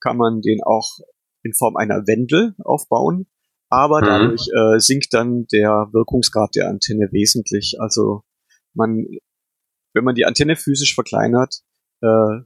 kann 0.00 0.16
man 0.16 0.42
den 0.42 0.62
auch 0.62 0.98
in 1.42 1.54
Form 1.54 1.76
einer 1.76 2.06
Wendel 2.06 2.54
aufbauen 2.58 3.26
aber 3.74 4.02
mhm. 4.02 4.06
dadurch 4.06 4.48
äh, 4.54 4.78
sinkt 4.78 5.12
dann 5.14 5.46
der 5.46 5.88
Wirkungsgrad 5.92 6.54
der 6.54 6.68
Antenne 6.68 7.08
wesentlich. 7.10 7.76
Also 7.80 8.22
man, 8.72 9.04
wenn 9.94 10.04
man 10.04 10.14
die 10.14 10.26
Antenne 10.26 10.54
physisch 10.54 10.94
verkleinert, 10.94 11.62
äh, 12.00 12.42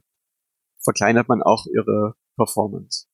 verkleinert 0.83 1.27
man 1.27 1.43
auch 1.43 1.67
ihre 1.67 2.15
Performance. 2.35 3.05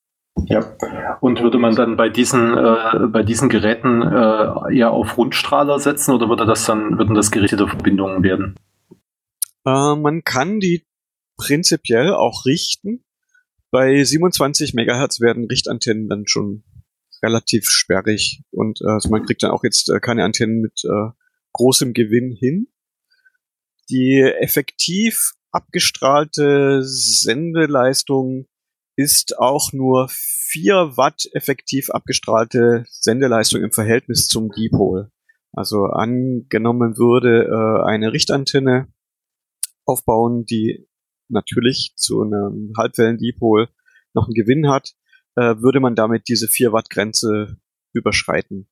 Ja, 0.48 0.76
und 1.22 1.42
würde 1.42 1.58
man 1.58 1.76
dann 1.76 1.96
bei 1.96 2.10
diesen 2.10 2.58
äh, 2.58 3.08
bei 3.08 3.24
diesen 3.24 3.50
Geräten 3.50 4.02
äh, 4.02 4.76
eher 4.76 4.92
auf 4.92 5.18
Rundstrahler 5.18 5.80
setzen 5.80 6.14
oder 6.14 6.30
würde 6.30 6.46
das 6.46 6.66
dann 6.66 6.98
würden 6.98 7.16
das 7.16 7.32
gerichtete 7.32 7.68
Verbindungen 7.68 8.22
werden? 8.22 8.56
Äh, 9.66 9.96
man 9.96 10.24
kann 10.24 10.60
die 10.60 10.86
prinzipiell 11.38 12.14
auch 12.14 12.46
richten. 12.46 13.04
Bei 13.72 14.04
27 14.04 14.74
Megahertz 14.74 15.20
werden 15.20 15.46
Richtantennen 15.46 16.10
dann 16.10 16.28
schon 16.28 16.64
relativ 17.24 17.68
sperrig 17.70 18.44
und 18.52 18.82
äh, 18.82 18.92
also 18.92 19.10
man 19.10 19.26
kriegt 19.26 19.42
dann 19.42 19.52
auch 19.52 19.64
jetzt 19.64 19.90
äh, 19.90 20.00
keine 20.00 20.24
Antennen 20.24 20.62
mit 20.62 20.82
äh, 20.84 21.12
großem 21.54 21.94
Gewinn 21.94 22.32
hin. 22.32 22.68
Die 23.90 24.20
effektiv 24.20 25.34
abgestrahlte 25.52 26.82
Sendeleistung 26.84 28.48
ist 28.96 29.38
auch 29.40 29.74
nur 29.74 30.08
4 30.10 30.98
Watt 30.98 31.28
effektiv 31.34 31.90
abgestrahlte 31.90 32.86
Sendeleistung 32.90 33.62
im 33.62 33.72
Verhältnis 33.72 34.28
zum 34.28 34.52
Dipol. 34.52 35.12
Also 35.52 35.86
angenommen 35.86 36.98
würde 36.98 37.46
äh, 37.46 37.90
eine 37.90 38.14
Richtantenne 38.14 38.88
aufbauen, 39.86 40.46
die 40.46 40.88
natürlich 41.30 41.94
zu 41.96 42.22
einem 42.22 42.74
Halbwellen-Dipol 42.78 43.70
noch 44.14 44.28
einen 44.28 44.34
Gewinn 44.34 44.70
hat, 44.70 44.94
äh, 45.36 45.56
würde 45.60 45.80
man 45.80 45.96
damit 45.96 46.28
diese 46.28 46.48
4 46.48 46.72
Watt 46.72 46.90
Grenze 46.90 47.58
überschreiten. 47.94 48.68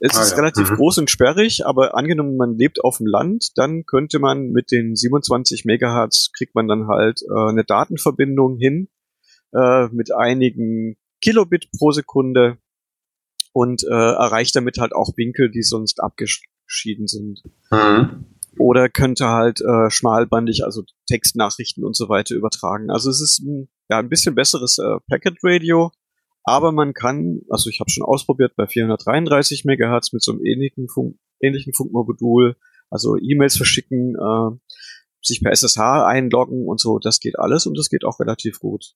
Es 0.00 0.16
ah, 0.16 0.22
ist 0.22 0.32
ja. 0.32 0.38
relativ 0.38 0.70
mhm. 0.70 0.74
groß 0.76 0.98
und 0.98 1.10
sperrig, 1.10 1.64
aber 1.64 1.96
angenommen, 1.96 2.36
man 2.36 2.58
lebt 2.58 2.82
auf 2.82 2.98
dem 2.98 3.06
Land, 3.06 3.52
dann 3.56 3.84
könnte 3.86 4.18
man 4.18 4.50
mit 4.50 4.70
den 4.70 4.96
27 4.96 5.64
Megahertz 5.64 6.30
kriegt 6.36 6.54
man 6.54 6.66
dann 6.66 6.88
halt 6.88 7.22
äh, 7.22 7.48
eine 7.48 7.64
Datenverbindung 7.64 8.56
hin 8.56 8.88
äh, 9.52 9.88
mit 9.88 10.14
einigen 10.14 10.96
Kilobit 11.20 11.68
pro 11.78 11.92
Sekunde 11.92 12.58
und 13.52 13.84
äh, 13.84 13.86
erreicht 13.90 14.54
damit 14.54 14.78
halt 14.78 14.94
auch 14.94 15.16
Winkel, 15.16 15.50
die 15.50 15.62
sonst 15.62 16.02
abgeschieden 16.02 17.06
sind. 17.06 17.42
Mhm. 17.70 18.26
Oder 18.58 18.88
könnte 18.88 19.28
halt 19.28 19.60
äh, 19.60 19.90
schmalbandig, 19.90 20.64
also 20.64 20.82
Textnachrichten 21.06 21.84
und 21.84 21.96
so 21.96 22.08
weiter 22.08 22.34
übertragen. 22.34 22.90
Also 22.90 23.10
es 23.10 23.20
ist 23.20 23.40
ein 23.40 23.68
ja, 23.88 23.98
ein 23.98 24.08
bisschen 24.08 24.34
besseres 24.34 24.78
äh, 24.78 24.98
Packet 25.08 25.38
Radio, 25.42 25.92
aber 26.44 26.72
man 26.72 26.92
kann, 26.92 27.40
also 27.50 27.70
ich 27.70 27.80
habe 27.80 27.90
schon 27.90 28.04
ausprobiert 28.04 28.54
bei 28.56 28.66
433 28.66 29.64
Megahertz 29.64 30.12
mit 30.12 30.22
so 30.22 30.32
einem 30.32 30.44
ähnlichen, 30.44 30.88
Funk, 30.88 31.18
ähnlichen 31.40 31.72
Funkmodul, 31.72 32.56
also 32.90 33.16
E-Mails 33.16 33.56
verschicken, 33.56 34.16
äh, 34.16 34.74
sich 35.22 35.42
per 35.42 35.52
SSH 35.52 36.06
einloggen 36.06 36.66
und 36.66 36.80
so, 36.80 36.98
das 36.98 37.20
geht 37.20 37.38
alles 37.38 37.66
und 37.66 37.76
das 37.76 37.88
geht 37.88 38.04
auch 38.04 38.20
relativ 38.20 38.60
gut. 38.60 38.94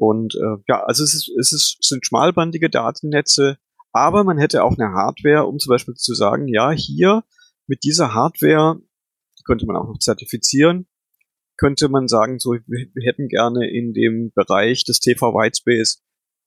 Und 0.00 0.34
äh, 0.34 0.56
ja, 0.66 0.82
also 0.84 1.04
es, 1.04 1.12
ist, 1.12 1.28
es 1.38 1.52
ist, 1.52 1.76
sind 1.82 2.06
schmalbandige 2.06 2.70
Datennetze, 2.70 3.58
aber 3.92 4.24
man 4.24 4.38
hätte 4.38 4.64
auch 4.64 4.78
eine 4.78 4.94
Hardware, 4.94 5.46
um 5.46 5.58
zum 5.58 5.68
Beispiel 5.68 5.92
zu 5.92 6.14
sagen, 6.14 6.48
ja, 6.48 6.70
hier 6.70 7.22
mit 7.66 7.84
dieser 7.84 8.14
Hardware, 8.14 8.80
könnte 9.44 9.66
man 9.66 9.76
auch 9.76 9.88
noch 9.88 9.98
zertifizieren, 9.98 10.86
könnte 11.58 11.90
man 11.90 12.08
sagen, 12.08 12.38
so, 12.38 12.52
wir, 12.52 12.62
wir 12.66 13.06
hätten 13.06 13.28
gerne 13.28 13.70
in 13.70 13.92
dem 13.92 14.32
Bereich 14.34 14.84
des 14.84 15.00
TV 15.00 15.34
Whitespace, 15.34 16.02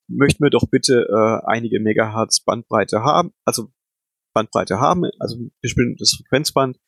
möchten 0.07 0.43
wir 0.43 0.49
doch 0.49 0.67
bitte 0.71 1.05
äh, 1.07 1.45
einige 1.45 1.79
Megahertz 1.79 2.43
Bandbreite 2.43 3.03
haben, 3.03 3.33
also 3.45 3.71
Bandbreite 4.33 4.79
haben, 4.79 5.03
also 5.19 5.37
bestimmtes 5.61 6.15
Frequenzband, 6.17 6.79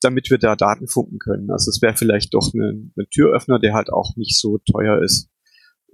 damit 0.00 0.30
wir 0.30 0.38
da 0.38 0.56
Daten 0.56 0.88
funken 0.88 1.18
können. 1.18 1.50
Also 1.50 1.68
es 1.68 1.82
wäre 1.82 1.98
vielleicht 1.98 2.32
doch 2.32 2.54
ein, 2.54 2.94
ein 2.96 3.06
Türöffner, 3.10 3.58
der 3.58 3.74
halt 3.74 3.92
auch 3.92 4.16
nicht 4.16 4.40
so 4.40 4.56
teuer 4.56 5.02
ist 5.02 5.28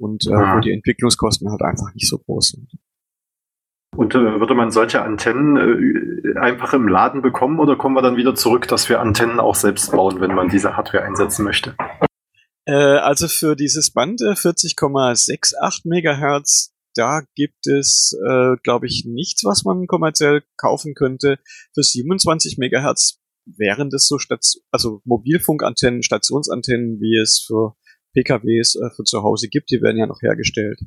und 0.00 0.26
äh, 0.26 0.30
wo 0.30 0.61
die 0.61 0.73
Entwicklungskosten 0.73 1.50
halt 1.50 1.62
einfach 1.62 1.92
nicht 1.95 2.09
so 2.09 2.19
groß 2.19 2.50
sind. 2.50 2.71
Und 3.97 4.14
äh, 4.14 4.40
würde 4.40 4.54
man 4.54 4.71
solche 4.71 5.02
Antennen 5.02 5.57
äh, 5.57 6.38
einfach 6.38 6.73
im 6.73 6.88
Laden 6.88 7.23
bekommen 7.23 7.59
oder 7.59 7.76
kommen 7.76 7.95
wir 7.97 8.02
dann 8.02 8.16
wieder 8.16 8.35
zurück, 8.35 8.66
dass 8.69 8.88
wir 8.88 9.00
Antennen 9.00 9.40
auch 9.40 9.54
selbst 9.54 9.92
bauen, 9.92 10.21
wenn 10.21 10.35
man 10.35 10.49
diese 10.49 10.76
Hardware 10.76 11.04
einsetzen 11.04 11.45
möchte? 11.45 11.75
Äh, 12.66 12.73
also 12.73 13.28
für 13.28 13.57
dieses 13.57 13.92
Band 13.92 14.21
40,68 14.21 15.33
äh, 15.35 15.88
Megahertz, 15.88 16.73
da 16.95 17.23
gibt 17.35 17.66
es, 17.66 18.16
äh, 18.26 18.57
glaube 18.62 18.87
ich, 18.87 19.04
nichts, 19.07 19.45
was 19.45 19.64
man 19.64 19.87
kommerziell 19.87 20.42
kaufen 20.57 20.95
könnte. 20.95 21.38
Für 21.75 21.83
27 21.83 22.59
Megahertz 22.59 23.21
wären 23.45 23.90
das 23.90 24.07
so 24.07 24.19
Station 24.19 24.62
also 24.71 25.00
Mobilfunkantennen, 25.04 26.02
Stationsantennen, 26.02 27.00
wie 27.00 27.19
es 27.19 27.45
für 27.45 27.75
PKWs 28.14 28.76
äh, 28.76 28.90
für 28.95 29.05
zu 29.05 29.23
Hause 29.23 29.49
gibt, 29.49 29.71
die 29.71 29.83
werden 29.83 29.99
ja 29.99 30.07
noch 30.07 30.23
hergestellt. 30.23 30.81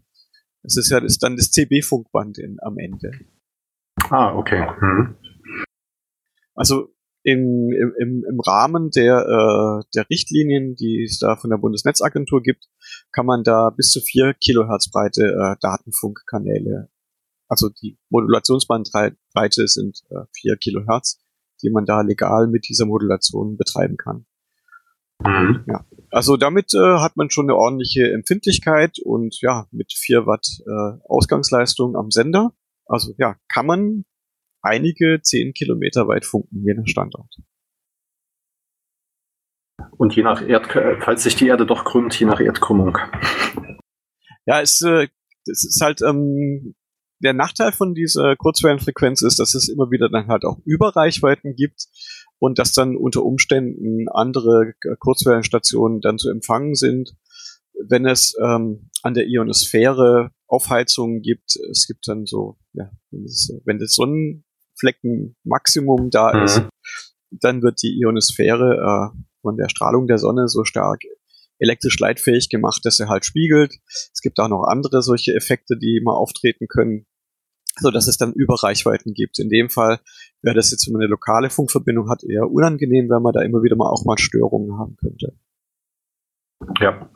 Das 0.61 0.77
ist 0.77 0.89
ja 0.89 0.99
das, 0.99 1.17
dann 1.17 1.35
das 1.35 1.51
CB-Funkband 1.51 2.39
am 2.61 2.77
Ende. 2.77 3.11
Ah, 4.09 4.35
okay. 4.35 4.65
Hm. 4.79 5.15
Also 6.55 6.93
in, 7.23 7.71
im, 7.99 8.25
im 8.29 8.39
Rahmen 8.39 8.89
der, 8.91 9.19
äh, 9.19 9.85
der 9.95 10.09
Richtlinien, 10.09 10.75
die 10.75 11.03
es 11.03 11.19
da 11.19 11.35
von 11.35 11.49
der 11.49 11.57
Bundesnetzagentur 11.57 12.41
gibt, 12.41 12.65
kann 13.11 13.25
man 13.25 13.43
da 13.43 13.69
bis 13.69 13.91
zu 13.91 14.01
vier 14.01 14.33
Kilohertz 14.33 14.89
breite 14.89 15.23
äh, 15.23 15.55
Datenfunkkanäle, 15.61 16.89
also 17.53 17.69
die 17.69 17.99
Modulationsbandbreite 18.09 19.67
sind 19.67 20.01
äh, 20.09 20.25
vier 20.31 20.57
Kilohertz, 20.57 21.19
die 21.61 21.69
man 21.69 21.85
da 21.85 22.01
legal 22.01 22.47
mit 22.47 22.67
dieser 22.67 22.87
Modulation 22.87 23.57
betreiben 23.57 23.95
kann. 23.95 24.25
Mhm. 25.19 25.63
Ja. 25.67 25.85
Also 26.11 26.37
damit 26.37 26.73
äh, 26.73 26.99
hat 26.99 27.17
man 27.17 27.29
schon 27.29 27.45
eine 27.45 27.55
ordentliche 27.55 28.11
Empfindlichkeit 28.11 28.99
und 29.03 29.39
ja, 29.41 29.67
mit 29.71 29.93
4 29.93 30.25
Watt 30.25 30.45
äh, 30.65 30.99
Ausgangsleistung 31.07 31.95
am 31.95 32.11
Sender. 32.11 32.53
Also 32.85 33.13
ja, 33.17 33.35
kann 33.47 33.65
man 33.65 34.05
einige 34.61 35.21
10 35.21 35.53
Kilometer 35.53 36.07
weit 36.07 36.25
funken, 36.25 36.63
je 36.63 36.73
nach 36.73 36.87
Standort. 36.87 37.35
Und 39.97 40.15
je 40.15 40.23
nach 40.23 40.41
Erd, 40.41 40.67
falls 41.03 41.23
sich 41.23 41.35
die 41.35 41.47
Erde 41.47 41.65
doch 41.65 41.85
krümmt, 41.85 42.17
je 42.19 42.25
nach 42.25 42.39
Erdkrümmung. 42.39 42.97
Ja, 44.45 44.61
es, 44.61 44.81
äh, 44.81 45.07
es 45.45 45.65
ist 45.65 45.81
halt 45.81 46.01
ähm, 46.01 46.75
der 47.23 47.33
Nachteil 47.33 47.71
von 47.71 47.93
dieser 47.93 48.35
Kurzwellenfrequenz 48.35 49.21
ist, 49.21 49.39
dass 49.39 49.55
es 49.55 49.69
immer 49.69 49.89
wieder 49.91 50.09
dann 50.09 50.27
halt 50.27 50.43
auch 50.45 50.59
Überreichweiten 50.65 51.55
gibt 51.55 51.87
und 52.39 52.57
dass 52.59 52.73
dann 52.73 52.97
unter 52.97 53.23
Umständen 53.23 54.09
andere 54.09 54.73
Kurzwellenstationen 54.99 56.01
dann 56.01 56.17
zu 56.17 56.29
empfangen 56.29 56.75
sind. 56.75 57.15
Wenn 57.87 58.05
es 58.05 58.35
ähm, 58.41 58.89
an 59.01 59.13
der 59.13 59.27
Ionosphäre 59.27 60.31
Aufheizungen 60.47 61.21
gibt, 61.21 61.55
es 61.71 61.87
gibt 61.87 62.05
dann 62.07 62.25
so, 62.25 62.57
ja, 62.73 62.91
wenn, 63.11 63.23
es, 63.25 63.53
wenn 63.65 63.79
das 63.79 63.93
Sonnenfleckenmaximum 63.93 66.09
da 66.09 66.33
mhm. 66.33 66.43
ist, 66.43 66.63
dann 67.31 67.63
wird 67.63 67.81
die 67.81 67.97
Ionosphäre 67.99 68.75
äh, 68.75 69.09
von 69.41 69.57
der 69.57 69.67
Strahlung 69.69 70.07
der 70.07 70.19
Sonne 70.19 70.47
so 70.47 70.63
stark 70.63 71.01
elektrisch 71.59 71.99
leitfähig 71.99 72.49
gemacht, 72.49 72.81
dass 72.83 72.99
er 72.99 73.09
halt 73.09 73.25
spiegelt. 73.25 73.75
Es 73.87 74.21
gibt 74.21 74.39
auch 74.39 74.49
noch 74.49 74.65
andere 74.65 75.01
solche 75.01 75.33
Effekte, 75.33 75.77
die 75.77 76.01
mal 76.03 76.15
auftreten 76.15 76.67
können, 76.67 77.05
so 77.79 77.91
dass 77.91 78.07
es 78.07 78.17
dann 78.17 78.33
Überreichweiten 78.33 79.13
gibt. 79.13 79.39
In 79.39 79.49
dem 79.49 79.69
Fall 79.69 79.99
wäre 80.41 80.55
das 80.55 80.71
jetzt, 80.71 80.87
wenn 80.87 80.93
man 80.93 81.01
eine 81.01 81.09
lokale 81.09 81.49
Funkverbindung 81.49 82.09
hat, 82.09 82.23
eher 82.23 82.49
unangenehm, 82.49 83.09
weil 83.09 83.19
man 83.19 83.33
da 83.33 83.41
immer 83.41 83.63
wieder 83.63 83.75
mal 83.75 83.89
auch 83.89 84.05
mal 84.05 84.17
Störungen 84.17 84.77
haben 84.77 84.95
könnte. 84.97 85.33
Ja. 86.79 87.09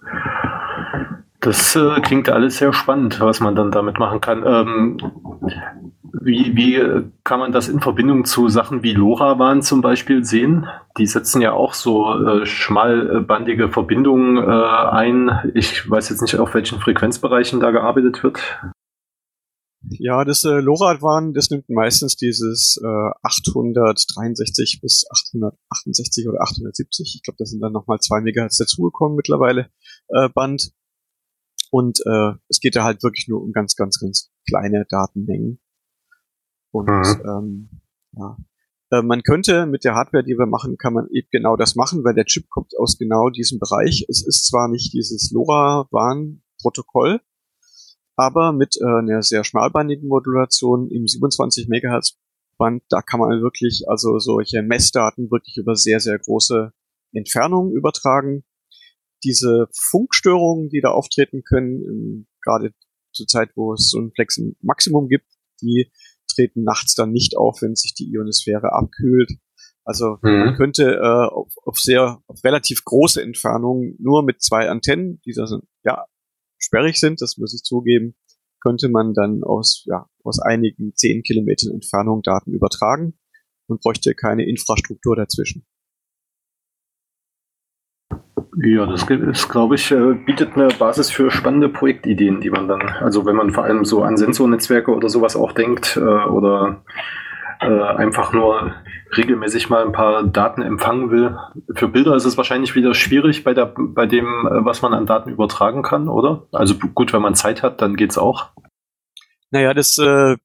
Das 1.39 1.75
äh, 1.75 2.01
klingt 2.01 2.29
alles 2.29 2.57
sehr 2.57 2.73
spannend, 2.73 3.19
was 3.21 3.39
man 3.39 3.55
dann 3.55 3.71
damit 3.71 3.99
machen 3.99 4.19
kann. 4.21 4.43
Ähm, 4.45 4.97
wie, 6.19 6.55
wie 6.55 7.09
kann 7.23 7.39
man 7.39 7.51
das 7.51 7.69
in 7.69 7.79
Verbindung 7.79 8.25
zu 8.25 8.49
Sachen 8.49 8.81
wie 8.81 8.93
LoRaWAN 8.93 9.61
zum 9.61 9.81
Beispiel 9.81 10.25
sehen? 10.25 10.67
Die 10.97 11.05
setzen 11.05 11.41
ja 11.41 11.53
auch 11.53 11.73
so 11.73 12.19
äh, 12.19 12.45
schmalbandige 12.45 13.69
Verbindungen 13.69 14.37
äh, 14.37 14.89
ein. 14.91 15.51
Ich 15.53 15.89
weiß 15.89 16.09
jetzt 16.09 16.21
nicht, 16.21 16.37
auf 16.37 16.53
welchen 16.53 16.79
Frequenzbereichen 16.79 17.59
da 17.59 17.71
gearbeitet 17.71 18.23
wird. 18.23 18.41
Ja, 19.89 20.25
das 20.25 20.43
äh, 20.43 20.59
LoRaWAN, 20.59 21.33
das 21.33 21.49
nimmt 21.49 21.69
meistens 21.69 22.15
dieses 22.15 22.79
äh, 22.83 23.09
863 23.23 24.79
bis 24.81 25.05
868 25.09 26.27
oder 26.27 26.41
870, 26.41 27.15
ich 27.15 27.23
glaube, 27.23 27.37
da 27.39 27.45
sind 27.45 27.61
dann 27.61 27.73
nochmal 27.73 27.99
zwei 27.99 28.21
Megahertz 28.21 28.57
dazugekommen 28.57 29.15
mittlerweile, 29.15 29.69
äh, 30.09 30.29
Band. 30.29 30.71
Und 31.71 31.99
äh, 32.05 32.33
es 32.47 32.59
geht 32.59 32.75
da 32.75 32.83
halt 32.83 33.03
wirklich 33.03 33.27
nur 33.27 33.41
um 33.41 33.51
ganz, 33.51 33.75
ganz, 33.75 33.99
ganz 33.99 34.31
kleine 34.47 34.85
Datenmengen. 34.89 35.59
Und 36.71 36.87
mhm. 36.87 37.21
ähm, 37.25 37.69
ja. 38.13 38.37
Äh, 38.91 39.01
man 39.01 39.21
könnte 39.23 39.65
mit 39.65 39.83
der 39.83 39.95
Hardware, 39.95 40.23
die 40.23 40.37
wir 40.37 40.45
machen, 40.45 40.77
kann 40.77 40.93
man 40.93 41.07
eben 41.11 41.27
genau 41.31 41.55
das 41.55 41.75
machen, 41.75 42.03
weil 42.03 42.13
der 42.13 42.25
Chip 42.25 42.49
kommt 42.49 42.71
aus 42.77 42.97
genau 42.97 43.29
diesem 43.29 43.59
Bereich. 43.59 44.05
Es 44.07 44.25
ist 44.25 44.47
zwar 44.47 44.69
nicht 44.69 44.93
dieses 44.93 45.31
LoRaWAN-Protokoll, 45.31 47.21
aber 48.17 48.51
mit 48.51 48.75
äh, 48.81 48.85
einer 48.85 49.21
sehr 49.21 49.43
schmalbandigen 49.43 50.07
Modulation 50.07 50.89
im 50.89 51.07
27 51.07 51.69
Megahertz 51.69 52.17
Band, 52.57 52.83
da 52.89 53.01
kann 53.01 53.19
man 53.19 53.29
wirklich 53.41 53.83
also 53.87 54.17
solche 54.17 54.63
Messdaten 54.63 55.29
wirklich 55.29 55.57
über 55.57 55.75
sehr, 55.75 55.99
sehr 55.99 56.17
große 56.17 56.73
Entfernungen 57.13 57.71
übertragen. 57.71 58.43
Diese 59.23 59.67
Funkstörungen, 59.73 60.69
die 60.69 60.81
da 60.81 60.89
auftreten 60.89 61.43
können, 61.43 62.27
gerade 62.41 62.73
zur 63.13 63.27
Zeit, 63.27 63.51
wo 63.55 63.73
es 63.73 63.89
so 63.89 63.99
ein 63.99 64.11
Flex 64.11 64.41
Maximum 64.61 65.07
gibt, 65.07 65.27
die 65.61 65.91
treten 66.27 66.63
nachts 66.63 66.95
dann 66.95 67.11
nicht 67.11 67.37
auf, 67.37 67.61
wenn 67.61 67.75
sich 67.75 67.93
die 67.93 68.11
Ionosphäre 68.11 68.73
abkühlt. 68.73 69.31
Also 69.83 70.17
mhm. 70.21 70.39
man 70.39 70.55
könnte 70.55 70.95
äh, 70.95 71.27
auf, 71.27 71.53
auf 71.63 71.79
sehr 71.79 72.21
auf 72.27 72.43
relativ 72.43 72.83
große 72.83 73.21
Entfernungen 73.21 73.95
nur 73.99 74.23
mit 74.23 74.41
zwei 74.41 74.69
Antennen, 74.69 75.21
die 75.25 75.33
da 75.33 75.47
sind, 75.47 75.63
ja 75.83 76.05
sperrig 76.57 76.99
sind, 76.99 77.21
das 77.21 77.37
muss 77.37 77.53
ich 77.53 77.63
zugeben, 77.63 78.15
könnte 78.61 78.89
man 78.89 79.13
dann 79.13 79.43
aus 79.43 79.83
ja 79.85 80.07
aus 80.23 80.39
einigen 80.39 80.93
zehn 80.95 81.23
Kilometern 81.23 81.73
Entfernung 81.73 82.21
Daten 82.21 82.53
übertragen 82.53 83.17
und 83.67 83.81
bräuchte 83.81 84.13
keine 84.13 84.47
Infrastruktur 84.47 85.15
dazwischen. 85.15 85.65
Ja, 88.63 88.87
das 88.87 89.07
ist, 89.07 89.49
glaube 89.49 89.75
ich, 89.75 89.91
äh, 89.91 90.13
bietet 90.25 90.55
eine 90.55 90.69
Basis 90.69 91.11
für 91.11 91.29
spannende 91.29 91.69
Projektideen, 91.69 92.41
die 92.41 92.49
man 92.49 92.67
dann, 92.67 92.81
also 92.81 93.25
wenn 93.25 93.35
man 93.35 93.51
vor 93.51 93.65
allem 93.65 93.85
so 93.85 94.01
an 94.01 94.17
Sensornetzwerke 94.17 94.91
oder 94.91 95.09
sowas 95.09 95.35
auch 95.35 95.51
denkt 95.51 95.95
äh, 95.95 95.99
oder 95.99 96.83
äh, 97.59 97.65
einfach 97.65 98.33
nur 98.33 98.73
regelmäßig 99.15 99.69
mal 99.69 99.85
ein 99.85 99.91
paar 99.91 100.23
Daten 100.23 100.61
empfangen 100.61 101.11
will. 101.11 101.37
Für 101.75 101.87
Bilder 101.87 102.15
ist 102.15 102.25
es 102.25 102.37
wahrscheinlich 102.37 102.75
wieder 102.75 102.93
schwierig 102.93 103.43
bei, 103.43 103.53
der, 103.53 103.73
bei 103.77 104.05
dem, 104.05 104.25
was 104.49 104.81
man 104.81 104.93
an 104.93 105.05
Daten 105.05 105.29
übertragen 105.29 105.81
kann, 105.81 106.09
oder? 106.09 106.47
Also 106.51 106.75
gut, 106.75 107.13
wenn 107.13 107.21
man 107.21 107.35
Zeit 107.35 107.63
hat, 107.63 107.81
dann 107.81 107.95
geht's 107.95 108.17
auch. 108.17 108.51
Naja, 109.51 109.73
das, 109.73 109.97
äh, 109.97 110.35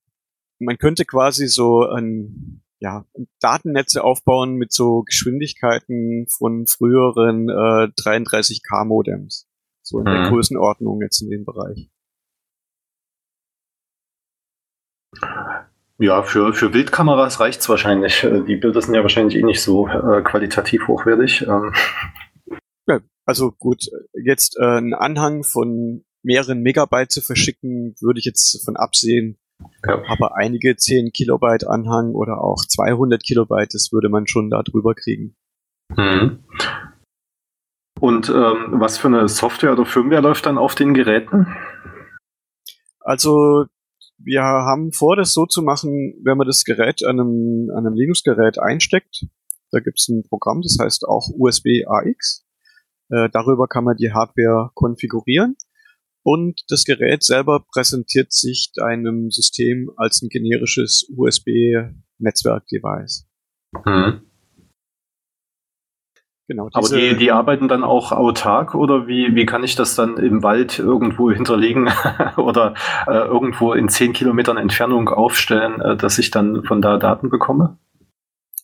man 0.59 0.79
könnte 0.79 1.05
quasi 1.05 1.49
so 1.49 1.87
ein 1.89 2.63
ja, 2.79 3.05
Datennetze 3.41 4.03
aufbauen 4.03 4.55
mit 4.55 4.73
so 4.73 5.03
Geschwindigkeiten 5.03 6.27
von 6.29 6.67
früheren 6.67 7.49
äh, 7.49 7.89
33K 8.01 8.85
Modems. 8.85 9.49
So 9.83 9.99
in 9.99 10.05
mhm. 10.05 10.11
der 10.11 10.29
Größenordnung 10.31 11.01
jetzt 11.01 11.23
in 11.23 11.31
dem 11.31 11.45
Bereich. 11.45 11.91
Ja, 16.03 16.25
für, 16.25 16.53
für 16.53 16.69
Bildkameras 16.69 17.39
reicht's 17.39 17.69
wahrscheinlich. 17.69 18.25
Äh, 18.25 18.43
die 18.43 18.57
Bilder 18.57 18.83
sind 18.83 18.95
ja 18.95 19.03
wahrscheinlich 19.03 19.37
eh 19.37 19.45
nicht 19.45 19.63
so 19.63 19.87
äh, 19.87 20.21
qualitativ 20.23 20.89
hochwertig. 20.89 21.47
Ähm. 21.47 21.73
Ja, 22.89 22.99
also 23.25 23.53
gut, 23.53 23.85
jetzt 24.13 24.59
äh, 24.59 24.65
einen 24.65 24.95
Anhang 24.95 25.45
von 25.45 26.05
mehreren 26.25 26.61
Megabyte 26.61 27.13
zu 27.13 27.21
verschicken, 27.21 27.95
würde 28.01 28.19
ich 28.19 28.25
jetzt 28.25 28.65
von 28.65 28.77
absehen. 28.77 29.39
Ja. 29.87 30.03
Aber 30.09 30.35
einige 30.35 30.75
10 30.75 31.13
Kilobyte 31.13 31.69
Anhang 31.69 32.17
oder 32.17 32.43
auch 32.43 32.65
200 32.67 33.23
Kilobyte, 33.23 33.73
das 33.73 33.91
würde 33.93 34.09
man 34.09 34.27
schon 34.27 34.51
da 34.51 34.65
drüber 34.65 34.97
kriegen. 34.97 35.37
Mhm. 35.97 36.43
Und 38.01 38.29
ähm, 38.29 38.81
was 38.81 38.99
für 38.99 39.07
eine 39.07 39.29
Software 39.29 39.73
oder 39.73 39.87
Firmware 39.87 40.23
läuft 40.23 40.47
dann 40.47 40.59
auf 40.59 40.75
den 40.75 40.95
Geräten? 40.95 41.47
Also 42.99 43.67
wir 44.25 44.43
haben 44.43 44.93
vor, 44.93 45.17
das 45.17 45.33
so 45.33 45.47
zu 45.47 45.63
machen, 45.63 46.15
wenn 46.25 46.37
man 46.37 46.47
das 46.47 46.65
Gerät 46.65 47.05
an 47.05 47.21
einem, 47.21 47.71
einem 47.77 47.95
Linux-Gerät 47.95 48.59
einsteckt. 48.59 49.27
Da 49.71 49.81
gibt 49.81 50.01
es 50.01 50.09
ein 50.09 50.23
Programm, 50.23 50.63
das 50.63 50.79
heißt 50.81 51.05
auch 51.05 51.29
USB 51.37 51.85
AX. 51.87 52.47
Äh, 53.11 53.29
darüber 53.33 53.69
kann 53.69 53.85
man 53.85 53.97
die 53.97 54.13
Hardware 54.13 54.71
konfigurieren 54.75 55.57
und 56.23 56.63
das 56.69 56.85
Gerät 56.85 57.23
selber 57.23 57.65
präsentiert 57.73 58.33
sich 58.33 58.73
einem 58.81 59.31
System 59.31 59.91
als 59.97 60.21
ein 60.23 60.29
generisches 60.29 61.09
USB-Netzwerk-Device. 61.17 63.27
Mhm. 63.85 64.32
Genau, 66.53 66.69
Aber 66.75 66.87
die, 66.87 67.17
die 67.17 67.33
arbeiten 67.33 67.67
dann 67.67 67.83
auch 67.83 68.13
autark 68.13 68.75
oder 68.75 69.07
wie, 69.07 69.35
wie 69.35 69.47
kann 69.47 69.65
ich 69.65 69.75
das 69.75 69.95
dann 69.95 70.19
im 70.19 70.43
Wald 70.43 70.79
irgendwo 70.79 71.31
hinterlegen 71.31 71.91
oder 72.37 72.75
äh, 73.07 73.25
irgendwo 73.25 73.73
in 73.73 73.89
zehn 73.89 74.13
Kilometern 74.13 74.59
Entfernung 74.59 75.09
aufstellen, 75.09 75.81
äh, 75.81 75.97
dass 75.97 76.19
ich 76.19 76.31
dann 76.31 76.63
von 76.65 76.83
da 76.83 76.99
Daten 76.99 77.31
bekomme? 77.31 77.79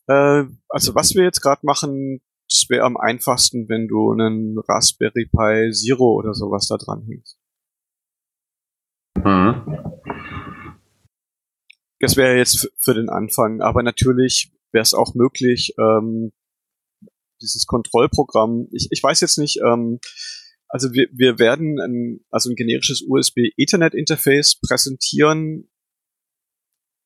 Äh, 0.06 0.44
also 0.68 0.94
was 0.94 1.14
wir 1.14 1.22
jetzt 1.22 1.40
gerade 1.40 1.64
machen, 1.64 2.20
das 2.50 2.66
wäre 2.68 2.84
am 2.84 2.98
einfachsten, 2.98 3.70
wenn 3.70 3.88
du 3.88 4.12
einen 4.12 4.58
Raspberry 4.68 5.24
Pi 5.24 5.72
Zero 5.72 6.12
oder 6.12 6.34
sowas 6.34 6.68
da 6.68 6.76
dran 6.76 7.06
hängst. 7.06 7.38
Mhm. 9.16 9.78
Das 12.00 12.18
wäre 12.18 12.36
jetzt 12.36 12.70
für 12.78 12.92
den 12.92 13.08
Anfang, 13.08 13.62
aber 13.62 13.82
natürlich 13.82 14.52
wäre 14.72 14.82
es 14.82 14.92
auch 14.92 15.14
möglich, 15.14 15.72
ähm, 15.78 16.32
dieses 17.40 17.66
Kontrollprogramm, 17.66 18.68
ich, 18.72 18.88
ich 18.90 19.02
weiß 19.02 19.20
jetzt 19.20 19.38
nicht, 19.38 19.60
ähm, 19.64 20.00
also 20.68 20.92
wir, 20.92 21.08
wir 21.12 21.38
werden 21.38 21.80
ein, 21.80 22.20
also 22.30 22.50
ein 22.50 22.56
generisches 22.56 23.02
USB 23.08 23.52
Ethernet 23.56 23.94
Interface 23.94 24.60
präsentieren. 24.60 25.70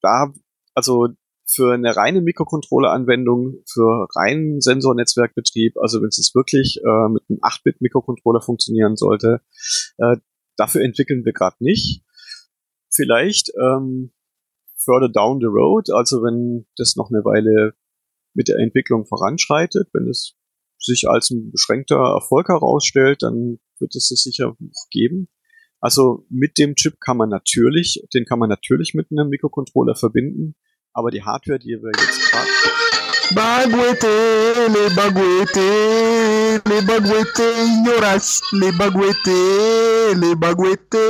Da, 0.01 0.33
also 0.75 1.09
für 1.47 1.75
eine 1.75 1.95
reine 1.95 2.23
Mikrocontroller-Anwendung, 2.23 3.63
für 3.71 4.09
reinen 4.17 4.61
Sensornetzwerkbetrieb, 4.61 5.77
also 5.77 6.01
wenn 6.01 6.09
es 6.09 6.33
wirklich 6.35 6.81
äh, 6.83 7.09
mit 7.09 7.23
einem 7.29 7.39
8-Bit-Mikrocontroller 7.41 8.41
funktionieren 8.41 8.97
sollte, 8.97 9.43
äh, 9.99 10.17
Dafür 10.57 10.83
entwickeln 10.83 11.25
wir 11.25 11.33
gerade 11.33 11.57
nicht. 11.61 12.05
Vielleicht 12.91 13.51
ähm, 13.59 14.13
further 14.77 15.09
down 15.09 15.41
the 15.41 15.47
road, 15.47 15.91
also 15.91 16.23
wenn 16.23 16.67
das 16.77 16.97
noch 16.97 17.11
eine 17.11 17.25
Weile 17.25 17.75
mit 18.35 18.49
der 18.49 18.59
Entwicklung 18.59 19.07
voranschreitet, 19.07 19.89
wenn 19.93 20.09
es 20.09 20.35
sich 20.79 21.09
als 21.09 21.31
ein 21.31 21.51
beschränkter 21.51 21.97
Erfolg 21.97 22.49
herausstellt, 22.49 23.23
dann 23.23 23.61
wird 23.79 23.95
es 23.95 24.11
es 24.11 24.23
sicher 24.23 24.57
noch 24.59 24.89
geben. 24.91 25.29
Also 25.81 26.27
mit 26.31 26.59
dem 26.59 26.75
Chip 26.75 27.01
kann 27.01 27.17
man 27.17 27.29
natürlich, 27.29 28.05
den 28.15 28.25
kann 28.25 28.39
man 28.39 28.49
natürlich 28.49 28.95
mit 28.95 29.09
einem 29.11 29.29
Mikrocontroller 29.29 29.97
verbinden, 29.97 30.55
aber 30.93 31.11
die 31.11 31.23
Hardware, 31.23 31.59
die 31.59 31.79
wir 31.81 31.91
jetzt 31.91 32.31
gerade 32.31 32.49
le 36.69 36.81
baguete, 36.87 37.47
ignoras, 37.67 38.43
le 38.53 38.71
baguete, 38.73 39.39
le 40.21 40.35
baguete, 40.37 41.05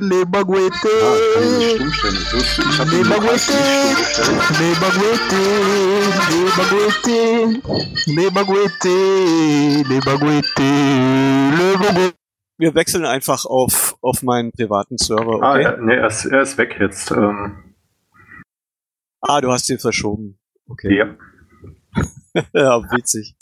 le. 0.00 0.20
Ah, 1.02 1.16
ihn 1.76 1.92
habe 2.78 2.90
Le 2.90 2.98
ihn 2.98 3.10
gestellt. 3.20 3.98
le 4.58 4.68
baguete, 4.80 5.42
le 6.30 6.40
baguete, 6.56 7.18
le 8.16 8.30
baguete, 8.30 8.96
le 9.88 10.00
baguete, 10.00 10.68
le 11.58 11.78
baguete. 11.78 12.14
Wir 12.58 12.74
wechseln 12.74 13.06
einfach 13.06 13.46
auf, 13.46 13.96
auf 14.02 14.22
meinen 14.22 14.50
privaten 14.52 14.98
Server, 14.98 15.38
Ah, 15.42 15.52
okay? 15.54 15.62
ja, 15.62 15.76
nee, 15.78 15.94
er 15.96 16.08
ist, 16.08 16.26
er 16.26 16.42
ist 16.42 16.58
weg 16.58 16.76
jetzt. 16.78 17.10
Ähm, 17.10 17.64
Ah, 19.22 19.40
du 19.40 19.50
hast 19.50 19.68
den 19.68 19.78
verschoben. 19.78 20.38
Okay. 20.68 20.96
ja. 20.96 21.06
ja, 22.52 22.82
witzig. 22.92 23.34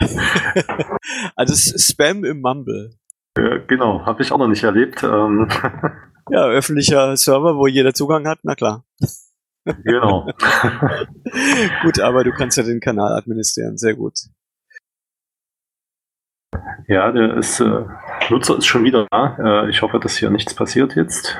also 1.36 1.54
Spam 1.54 2.24
im 2.24 2.40
Mumble. 2.40 2.90
Äh, 3.36 3.60
genau, 3.66 4.04
habe 4.06 4.22
ich 4.22 4.32
auch 4.32 4.38
noch 4.38 4.48
nicht 4.48 4.64
erlebt. 4.64 5.02
Ähm, 5.02 5.48
Ja, 6.30 6.46
öffentlicher 6.46 7.16
Server, 7.16 7.56
wo 7.56 7.66
jeder 7.66 7.92
Zugang 7.92 8.28
hat, 8.28 8.38
na 8.44 8.54
klar. 8.54 8.84
genau. 9.84 10.28
gut, 11.82 11.98
aber 11.98 12.22
du 12.22 12.30
kannst 12.30 12.56
ja 12.56 12.62
den 12.62 12.78
Kanal 12.78 13.14
administrieren, 13.14 13.76
sehr 13.76 13.94
gut. 13.94 14.14
Ja, 16.86 17.10
der 17.10 17.36
ist, 17.36 17.60
äh, 17.60 17.84
Nutzer 18.30 18.58
ist 18.58 18.66
schon 18.66 18.84
wieder 18.84 19.06
da. 19.10 19.36
Äh, 19.64 19.70
ich 19.70 19.82
hoffe, 19.82 19.98
dass 19.98 20.16
hier 20.16 20.30
nichts 20.30 20.54
passiert 20.54 20.94
jetzt. 20.94 21.36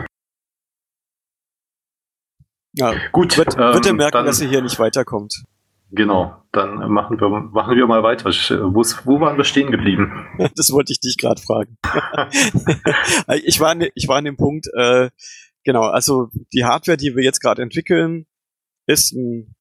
Ja, 2.73 2.95
Gut, 3.13 3.37
wird, 3.37 3.57
wird 3.57 3.87
er 3.87 3.91
ähm, 3.91 3.97
merken, 3.97 4.25
dass 4.25 4.41
er 4.41 4.49
hier 4.49 4.63
nicht 4.63 4.79
weiterkommt. 4.79 5.45
Genau, 5.93 6.35
dann 6.53 6.91
machen 6.91 7.21
wir, 7.21 7.29
machen 7.29 7.77
wir 7.77 7.87
mal 7.87 8.03
weiter. 8.03 8.29
Äh, 8.31 8.75
wo's- 8.75 9.05
wo 9.07 9.21
waren 9.21 9.37
wir 9.37 9.45
stehen 9.45 9.71
geblieben? 9.71 10.27
Das 10.57 10.71
wollte 10.73 10.93
ich 10.93 11.01
dich 11.01 11.17
gerade 11.19 11.41
fragen. 11.41 11.77
ich, 13.45 13.61
war 13.61 13.71
an, 13.71 13.87
ich 13.95 14.09
war 14.09 14.17
an 14.17 14.25
dem 14.25 14.37
Punkt, 14.37 14.69
äh, 14.75 15.11
genau, 15.65 15.83
also 15.83 16.29
die 16.53 16.65
Hardware, 16.65 16.97
die 16.97 17.15
wir 17.17 17.25
jetzt 17.25 17.41
gerade 17.41 17.63
entwickeln, 17.63 18.27
ist 18.87 19.13
ein, 19.13 19.55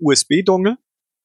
USB-Dongle. 0.00 0.78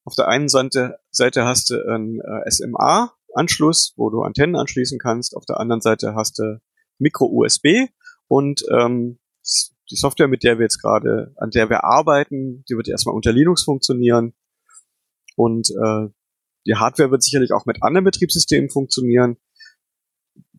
Auf 0.05 0.15
der 0.15 0.27
einen 0.27 0.49
Seite, 0.49 0.99
Seite 1.11 1.45
hast 1.45 1.69
du 1.69 1.75
einen 1.87 2.19
äh, 2.19 2.49
SMA-Anschluss, 2.49 3.93
wo 3.95 4.09
du 4.09 4.21
Antennen 4.23 4.55
anschließen 4.55 4.99
kannst. 4.99 5.35
Auf 5.35 5.45
der 5.45 5.59
anderen 5.59 5.81
Seite 5.81 6.15
hast 6.15 6.39
du 6.39 6.59
Micro-USB 6.97 7.89
und 8.27 8.63
ähm, 8.71 9.18
die 9.91 9.95
Software, 9.95 10.27
mit 10.27 10.43
der 10.43 10.57
wir 10.59 10.63
jetzt 10.65 10.81
gerade, 10.81 11.33
an 11.37 11.49
der 11.51 11.69
wir 11.69 11.83
arbeiten, 11.83 12.63
die 12.69 12.75
wird 12.75 12.87
erstmal 12.87 13.15
unter 13.15 13.31
Linux 13.31 13.63
funktionieren. 13.63 14.33
Und 15.35 15.69
äh, 15.69 16.09
die 16.67 16.75
Hardware 16.75 17.11
wird 17.11 17.23
sicherlich 17.23 17.51
auch 17.53 17.65
mit 17.65 17.81
anderen 17.81 18.05
Betriebssystemen 18.05 18.69
funktionieren, 18.69 19.37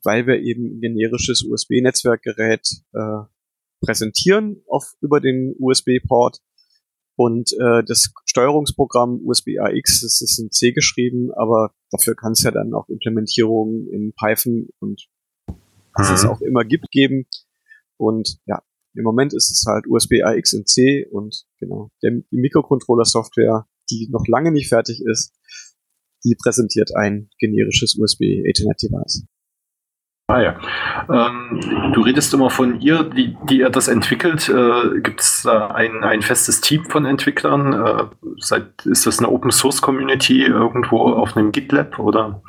weil 0.02 0.26
wir 0.26 0.40
eben 0.40 0.76
ein 0.76 0.80
generisches 0.80 1.44
USB-Netzwerkgerät 1.44 2.66
äh, 2.92 3.24
präsentieren 3.80 4.62
auf, 4.66 4.94
über 5.00 5.20
den 5.20 5.54
USB-Port. 5.58 6.40
Und 7.16 7.52
äh, 7.60 7.84
das 7.84 8.12
Steuerungsprogramm 8.24 9.20
USB 9.24 9.58
AX, 9.60 10.00
das 10.00 10.22
ist 10.22 10.38
in 10.38 10.50
C 10.50 10.72
geschrieben, 10.72 11.30
aber 11.34 11.74
dafür 11.90 12.14
kann 12.14 12.32
es 12.32 12.42
ja 12.42 12.50
dann 12.50 12.72
auch 12.72 12.88
Implementierungen 12.88 13.88
in 13.88 14.14
Python 14.14 14.68
und 14.78 15.06
was 15.94 16.10
es 16.10 16.24
Mhm. 16.24 16.30
auch 16.30 16.40
immer 16.40 16.64
gibt, 16.64 16.90
geben. 16.90 17.26
Und 17.98 18.38
ja, 18.46 18.62
im 19.00 19.04
Moment 19.04 19.34
ist 19.34 19.50
es 19.50 19.64
halt 19.66 19.86
USB 19.88 20.22
AX 20.22 20.52
in 20.52 20.66
C 20.66 21.06
und 21.10 21.44
genau, 21.58 21.90
der, 22.02 22.12
die 22.30 22.36
Mikrocontroller-Software, 22.38 23.66
die 23.90 24.08
noch 24.12 24.26
lange 24.28 24.52
nicht 24.52 24.68
fertig 24.68 25.02
ist, 25.04 25.34
die 26.24 26.36
präsentiert 26.36 26.94
ein 26.94 27.30
generisches 27.38 27.96
USB 27.98 28.22
Ethernet-Device. 28.44 29.26
Ah 30.28 30.40
ja. 30.40 30.60
Ähm, 31.10 31.92
du 31.92 32.02
redest 32.02 32.32
immer 32.34 32.50
von 32.50 32.80
ihr, 32.80 33.02
die, 33.02 33.36
die 33.48 33.62
er 33.62 33.70
das 33.70 33.88
entwickelt. 33.88 34.48
Äh, 34.48 35.00
Gibt 35.00 35.20
es 35.20 35.42
da 35.42 35.68
ein, 35.68 36.04
ein 36.04 36.22
festes 36.22 36.60
Team 36.60 36.84
von 36.84 37.04
Entwicklern? 37.04 37.72
Äh, 37.72 38.04
seit, 38.38 38.86
ist 38.86 39.06
das 39.06 39.18
eine 39.18 39.28
Open 39.28 39.50
Source 39.50 39.82
Community 39.82 40.44
irgendwo 40.44 41.00
auf 41.00 41.36
einem 41.36 41.50
GitLab 41.50 41.98
oder 41.98 42.42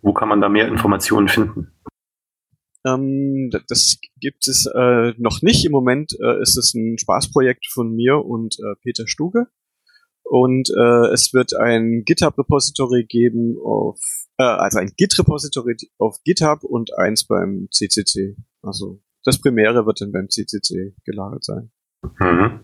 wo 0.00 0.14
kann 0.14 0.30
man 0.30 0.40
da 0.40 0.48
mehr 0.48 0.68
Informationen 0.68 1.28
finden? 1.28 1.70
Ähm, 2.94 3.50
das 3.68 3.98
gibt 4.20 4.48
es 4.48 4.66
äh, 4.74 5.12
noch 5.18 5.42
nicht. 5.42 5.64
Im 5.64 5.72
Moment 5.72 6.12
äh, 6.20 6.40
ist 6.40 6.56
es 6.56 6.74
ein 6.74 6.98
Spaßprojekt 6.98 7.66
von 7.72 7.94
mir 7.94 8.24
und 8.24 8.56
äh, 8.58 8.74
Peter 8.82 9.06
Stuge. 9.06 9.46
Und 10.22 10.68
äh, 10.76 11.12
es 11.12 11.32
wird 11.32 11.54
ein 11.56 12.02
GitHub-Repository 12.04 13.04
geben 13.04 13.56
auf, 13.64 13.98
äh, 14.36 14.42
also 14.42 14.78
ein 14.78 14.92
Git-Repository 14.96 15.76
auf 15.96 16.18
GitHub 16.22 16.64
und 16.64 16.96
eins 16.98 17.26
beim 17.26 17.68
CCC. 17.70 18.36
Also 18.60 19.00
das 19.24 19.40
Primäre 19.40 19.86
wird 19.86 20.02
dann 20.02 20.12
beim 20.12 20.28
CCC 20.28 20.94
gelagert 21.04 21.44
sein. 21.44 21.70
Mhm. 22.20 22.60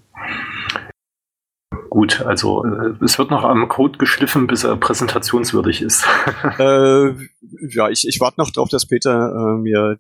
Gut, 1.95 2.23
also 2.23 2.65
äh, 2.65 2.93
es 3.05 3.21
wird 3.21 3.31
noch 3.31 3.45
am 3.45 3.69
Code 3.69 3.99
geschliffen, 3.99 4.49
bis 4.49 4.65
er 4.65 4.77
präsentationswürdig 4.77 5.81
ist. 5.81 6.05
äh, 6.59 7.11
ja, 7.69 7.89
ich, 7.89 8.09
ich 8.09 8.19
warte 8.21 8.41
noch 8.41 8.51
drauf, 8.51 8.69
dass 8.69 8.89
Peter 8.89 9.31
äh, 9.31 9.59
mir 9.61 9.97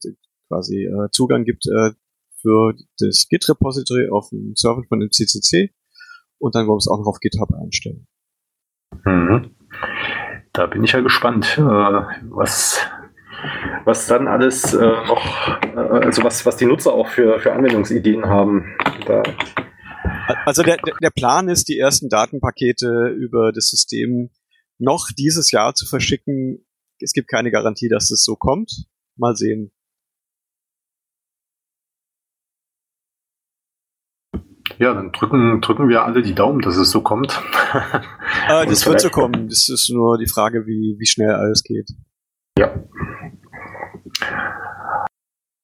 quasi 0.49 0.87
äh, 0.87 1.09
Zugang 1.13 1.45
gibt 1.45 1.67
äh, 1.67 1.93
für 2.43 2.75
das 2.99 3.29
Git-Repository 3.31 4.09
auf 4.11 4.31
dem 4.31 4.55
Server 4.57 4.83
von 4.89 4.99
dem 4.99 5.13
CCC 5.13 5.73
und 6.39 6.57
dann 6.57 6.67
wollen 6.67 6.75
wir 6.75 6.79
es 6.79 6.89
auch 6.89 6.99
noch 6.99 7.07
auf 7.07 7.21
GitHub 7.21 7.55
einstellen. 7.63 8.09
Mhm. 9.05 9.51
Da 10.53 10.67
bin 10.67 10.83
ich 10.83 10.91
ja 10.91 11.01
gespannt, 11.01 11.59
äh, 11.59 11.63
was, 11.63 12.81
was 13.85 14.09
dann 14.09 14.27
alles 14.27 14.75
äh, 14.75 14.85
noch, 14.85 15.63
äh, 15.63 15.79
also 15.79 16.25
was, 16.25 16.45
was 16.45 16.57
die 16.57 16.67
Nutzer 16.67 16.93
auch 16.93 17.07
für, 17.07 17.39
für 17.39 17.53
Anwendungsideen 17.53 18.27
haben. 18.27 18.75
Da, 19.07 19.23
Also 20.45 20.63
der, 20.63 20.79
der 21.03 21.11
Plan 21.11 21.49
ist, 21.49 21.69
die 21.69 21.79
ersten 21.79 22.09
Datenpakete 22.09 23.09
über 23.09 23.53
das 23.53 23.69
System 23.69 24.31
noch 24.79 25.09
dieses 25.17 25.51
Jahr 25.51 25.75
zu 25.75 25.87
verschicken. 25.87 26.67
Es 27.01 27.13
gibt 27.13 27.29
keine 27.29 27.51
Garantie, 27.51 27.89
dass 27.89 28.11
es 28.11 28.25
so 28.25 28.37
kommt. 28.37 28.87
Mal 29.17 29.37
sehen. 29.37 29.73
ja, 34.79 34.95
dann 34.95 35.13
drücken, 35.13 35.61
drücken 35.61 35.89
wir 35.89 36.05
alle 36.05 36.23
die 36.23 36.35
Daumen, 36.35 36.61
dass 36.61 36.77
es 36.77 36.91
so 36.91 37.01
kommt. 37.01 37.41
Äh, 38.47 38.67
das 38.67 38.87
wird 38.87 39.01
so 39.01 39.09
kommen. 39.09 39.49
Das 39.49 39.71
ist 39.71 39.89
nur 39.91 40.19
die 40.19 40.27
Frage, 40.27 40.67
wie, 40.67 40.97
wie 40.99 41.07
schnell 41.07 41.31
alles 41.31 41.63
geht. 41.63 41.89
Ja. 42.59 42.85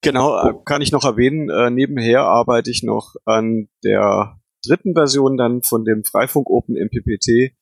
Genau, 0.03 0.39
äh, 0.43 0.55
kann 0.65 0.81
ich 0.81 0.91
noch 0.91 1.05
erwähnen. 1.05 1.51
Äh, 1.51 1.69
nebenher 1.71 2.23
arbeite 2.23 2.71
ich 2.71 2.83
noch 2.83 3.17
an 3.27 3.69
der 3.85 4.40
dritten 4.65 4.95
Version 4.95 5.37
dann 5.37 5.63
von 5.63 5.85
dem 5.85 6.05
Freifunk 6.05 6.49
Open 6.49 6.77
MPPT. 6.77 7.55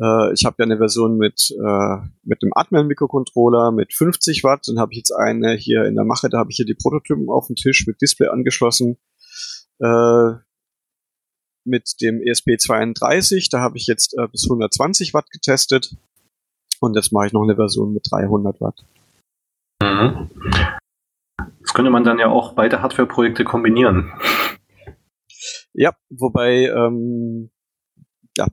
Äh, 0.00 0.32
ich 0.32 0.44
habe 0.44 0.56
ja 0.58 0.64
eine 0.64 0.78
Version 0.78 1.16
mit, 1.16 1.50
äh, 1.50 1.96
mit 2.22 2.42
einem 2.42 2.52
Atmel-Mikrocontroller 2.54 3.72
mit 3.72 3.94
50 3.94 4.44
Watt. 4.44 4.66
Dann 4.66 4.78
habe 4.78 4.92
ich 4.92 4.98
jetzt 4.98 5.12
eine 5.12 5.54
hier 5.54 5.84
in 5.84 5.94
der 5.94 6.04
Mache, 6.04 6.28
da 6.28 6.38
habe 6.38 6.50
ich 6.50 6.56
hier 6.56 6.66
die 6.66 6.74
Prototypen 6.74 7.28
auf 7.28 7.46
dem 7.46 7.56
Tisch 7.56 7.86
mit 7.86 8.00
Display 8.00 8.28
angeschlossen. 8.28 8.96
Äh, 9.80 10.32
mit 11.66 12.00
dem 12.02 12.20
E 12.20 12.30
ESP32, 12.30 13.48
da 13.50 13.60
habe 13.60 13.78
ich 13.78 13.86
jetzt 13.86 14.14
äh, 14.18 14.28
bis 14.28 14.44
120 14.44 15.14
Watt 15.14 15.30
getestet. 15.30 15.96
Und 16.80 16.94
jetzt 16.94 17.12
mache 17.12 17.26
ich 17.26 17.32
noch 17.32 17.42
eine 17.42 17.56
Version 17.56 17.94
mit 17.94 18.06
300 18.10 18.60
Watt. 18.60 18.84
Mhm. 19.82 20.30
Das 21.60 21.72
könnte 21.72 21.90
man 21.90 22.04
dann 22.04 22.18
ja 22.18 22.28
auch 22.28 22.52
beide 22.52 22.82
Hardware-Projekte 22.82 23.44
kombinieren. 23.44 24.12
Ja, 25.74 25.92
wobei, 26.08 26.68
ähm, 26.68 27.50
ja, 28.38 28.46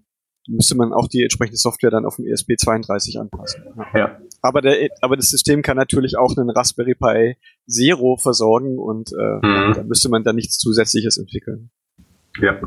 müsste 0.47 0.75
man 0.75 0.91
auch 0.91 1.07
die 1.07 1.21
entsprechende 1.21 1.57
Software 1.57 1.91
dann 1.91 2.05
auf 2.05 2.15
dem 2.15 2.25
E 2.25 2.33
ESP32 2.33 3.19
anpassen. 3.19 3.63
Ja. 3.93 4.19
Aber, 4.41 4.61
der, 4.61 4.89
aber 5.01 5.15
das 5.15 5.29
System 5.29 5.61
kann 5.61 5.77
natürlich 5.77 6.17
auch 6.17 6.35
einen 6.35 6.49
Raspberry 6.49 6.95
Pi 6.95 7.37
Zero 7.69 8.17
versorgen 8.17 8.79
und 8.79 9.11
äh, 9.13 9.45
Mhm. 9.45 9.73
da 9.75 9.83
müsste 9.83 10.09
man 10.09 10.23
dann 10.23 10.35
nichts 10.35 10.57
Zusätzliches 10.57 11.17
entwickeln. 11.19 11.69
Ja. 12.41 12.59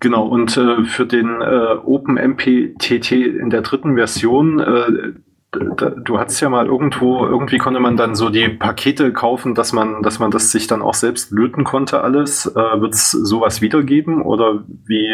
Genau, 0.00 0.26
und 0.28 0.56
äh, 0.56 0.84
für 0.84 1.06
den 1.06 1.40
äh, 1.42 1.74
OpenMPTT 1.84 3.12
in 3.12 3.50
der 3.50 3.60
dritten 3.62 3.96
Version, 3.96 4.60
äh, 4.60 5.12
du 5.52 6.18
hattest 6.18 6.40
ja 6.40 6.48
mal 6.48 6.66
irgendwo, 6.66 7.26
irgendwie 7.26 7.58
konnte 7.58 7.80
man 7.80 7.96
dann 7.96 8.14
so 8.14 8.28
die 8.28 8.48
Pakete 8.48 9.12
kaufen, 9.12 9.54
dass 9.54 9.72
man, 9.72 10.02
dass 10.02 10.18
man 10.18 10.30
das 10.30 10.52
sich 10.52 10.66
dann 10.66 10.82
auch 10.82 10.94
selbst 10.94 11.32
löten 11.32 11.64
konnte 11.64 12.02
alles. 12.02 12.46
Äh, 12.46 12.80
Wird 12.80 12.94
es 12.94 13.10
sowas 13.10 13.60
wiedergeben 13.60 14.22
oder 14.22 14.64
wie, 14.68 15.12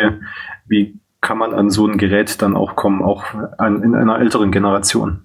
wie 0.66 1.00
kann 1.20 1.38
man 1.38 1.54
an 1.54 1.70
so 1.70 1.86
ein 1.86 1.96
Gerät 1.96 2.42
dann 2.42 2.56
auch 2.56 2.76
kommen, 2.76 3.02
auch 3.02 3.24
an, 3.58 3.82
in 3.82 3.94
einer 3.94 4.18
älteren 4.18 4.52
Generation? 4.52 5.22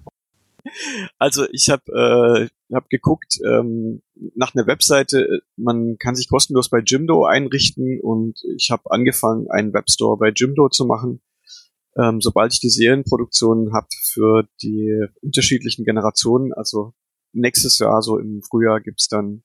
Also 1.18 1.44
ich 1.52 1.68
habe 1.68 2.48
äh, 2.70 2.74
hab 2.74 2.88
geguckt 2.88 3.38
ähm, 3.44 4.00
nach 4.34 4.54
einer 4.54 4.66
Webseite, 4.66 5.42
man 5.56 5.96
kann 5.98 6.14
sich 6.14 6.28
kostenlos 6.28 6.70
bei 6.70 6.78
Jimdo 6.84 7.24
einrichten 7.24 8.00
und 8.00 8.40
ich 8.56 8.70
habe 8.70 8.90
angefangen, 8.90 9.50
einen 9.50 9.74
Webstore 9.74 10.16
bei 10.16 10.32
Jimdo 10.34 10.68
zu 10.68 10.86
machen. 10.86 11.20
Ähm, 11.96 12.20
sobald 12.20 12.52
ich 12.54 12.60
die 12.60 12.70
Serienproduktion 12.70 13.72
habe 13.74 13.88
für 14.12 14.48
die 14.62 15.06
unterschiedlichen 15.20 15.84
Generationen, 15.84 16.52
also 16.52 16.94
nächstes 17.32 17.78
Jahr, 17.78 18.02
so 18.02 18.18
im 18.18 18.42
Frühjahr, 18.42 18.80
gibt's 18.80 19.08
dann 19.08 19.42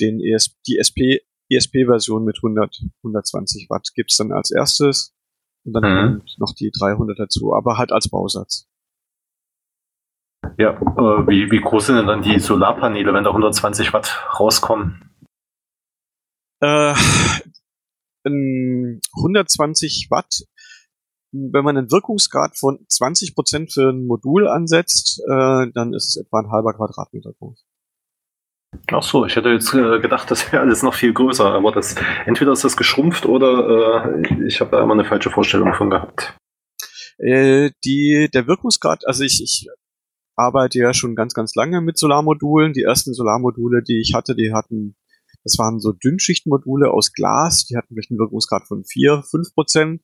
den 0.00 0.20
ES 0.20 0.56
die 0.66 0.78
SP 0.78 1.24
ESP-Version 1.48 2.24
mit 2.24 2.38
100, 2.38 2.82
120 3.04 3.70
Watt 3.70 3.90
gibt's 3.94 4.16
dann 4.16 4.32
als 4.32 4.50
erstes 4.50 5.14
und 5.64 5.72
dann 5.74 5.84
mhm. 5.84 6.22
noch 6.38 6.52
die 6.54 6.72
300 6.76 7.18
dazu, 7.18 7.54
aber 7.54 7.78
halt 7.78 7.92
als 7.92 8.08
Bausatz. 8.08 8.68
Ja, 10.58 10.72
äh, 10.72 11.26
wie, 11.28 11.50
wie 11.50 11.60
groß 11.60 11.86
sind 11.86 11.96
denn 11.96 12.06
dann 12.06 12.22
die 12.22 12.38
Solarpaneele, 12.38 13.12
wenn 13.12 13.24
da 13.24 13.30
120 13.30 13.92
Watt 13.92 14.26
rauskommen? 14.38 15.10
Äh, 16.60 16.94
120 18.24 20.08
Watt, 20.10 20.46
wenn 21.52 21.64
man 21.64 21.76
einen 21.76 21.90
Wirkungsgrad 21.90 22.56
von 22.58 22.78
20 22.88 23.34
Prozent 23.34 23.72
für 23.72 23.90
ein 23.90 24.06
Modul 24.06 24.48
ansetzt, 24.48 25.20
äh, 25.28 25.66
dann 25.74 25.92
ist 25.94 26.08
es 26.08 26.16
etwa 26.16 26.40
ein 26.40 26.50
halber 26.50 26.74
Quadratmeter 26.74 27.32
groß. 27.38 27.64
Ach 28.92 29.02
so, 29.02 29.24
ich 29.24 29.36
hätte 29.36 29.48
jetzt 29.48 29.72
äh, 29.74 30.00
gedacht, 30.00 30.30
das 30.30 30.52
wäre 30.52 30.62
alles 30.62 30.82
noch 30.82 30.94
viel 30.94 31.12
größer, 31.12 31.46
aber 31.46 31.72
das 31.72 31.94
entweder 32.26 32.52
ist 32.52 32.64
das 32.64 32.76
geschrumpft 32.76 33.26
oder 33.26 34.12
äh, 34.12 34.46
ich 34.46 34.60
habe 34.60 34.70
da 34.70 34.82
immer 34.82 34.94
eine 34.94 35.04
falsche 35.04 35.30
Vorstellung 35.30 35.72
von 35.74 35.90
gehabt. 35.90 36.36
Äh, 37.18 37.70
die, 37.84 38.28
der 38.32 38.46
Wirkungsgrad, 38.46 39.06
also 39.06 39.24
ich, 39.24 39.42
ich 39.42 39.68
arbeite 40.36 40.78
ja 40.78 40.92
schon 40.92 41.14
ganz, 41.14 41.34
ganz 41.34 41.54
lange 41.54 41.80
mit 41.80 41.98
Solarmodulen. 41.98 42.72
Die 42.72 42.82
ersten 42.82 43.14
Solarmodule, 43.14 43.82
die 43.82 44.00
ich 44.00 44.14
hatte, 44.14 44.34
die 44.34 44.52
hatten, 44.52 44.96
das 45.42 45.58
waren 45.58 45.80
so 45.80 45.92
Dünnschichtmodule 45.92 46.90
aus 46.90 47.12
Glas, 47.12 47.64
die 47.64 47.76
hatten 47.76 47.94
vielleicht 47.94 48.10
einen 48.10 48.20
Wirkungsgrad 48.20 48.66
von 48.68 48.84
4, 48.84 49.22
5 49.22 49.54
Prozent. 49.54 50.02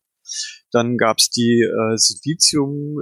Dann 0.70 0.96
gab's 0.96 1.30
die 1.30 1.62
äh, 1.62 1.96
Silizium 1.96 2.98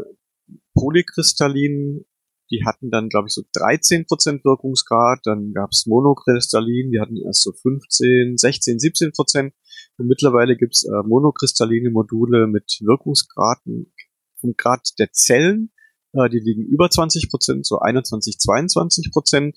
Polykristallin, 0.75 2.05
die 2.51 2.65
hatten 2.67 2.91
dann, 2.91 3.09
glaube 3.09 3.29
ich, 3.29 3.35
so 3.35 3.43
13 3.53 4.07
Prozent 4.07 4.45
Wirkungsgrad. 4.45 5.21
Dann 5.25 5.53
gab's 5.53 5.87
Monokristallin, 5.87 6.91
die 6.91 7.01
hatten 7.01 7.17
erst 7.17 7.43
so 7.43 7.53
15, 7.53 8.37
16, 8.37 8.79
17 8.79 9.13
Prozent. 9.13 9.55
Und 9.99 10.09
mittlerweile 10.09 10.57
gibt's 10.57 10.85
äh, 10.85 11.07
monokristalline 11.07 11.91
Module 11.91 12.47
mit 12.49 12.81
Wirkungsgraden 12.81 13.93
vom 14.41 14.55
Grad 14.57 14.89
der 14.99 15.13
Zellen 15.13 15.71
äh, 16.13 16.29
die 16.29 16.41
liegen 16.41 16.65
über 16.65 16.91
20 16.91 17.31
Prozent, 17.31 17.67
so 17.67 17.79
21, 17.79 18.39
22 18.39 19.13
Prozent. 19.13 19.57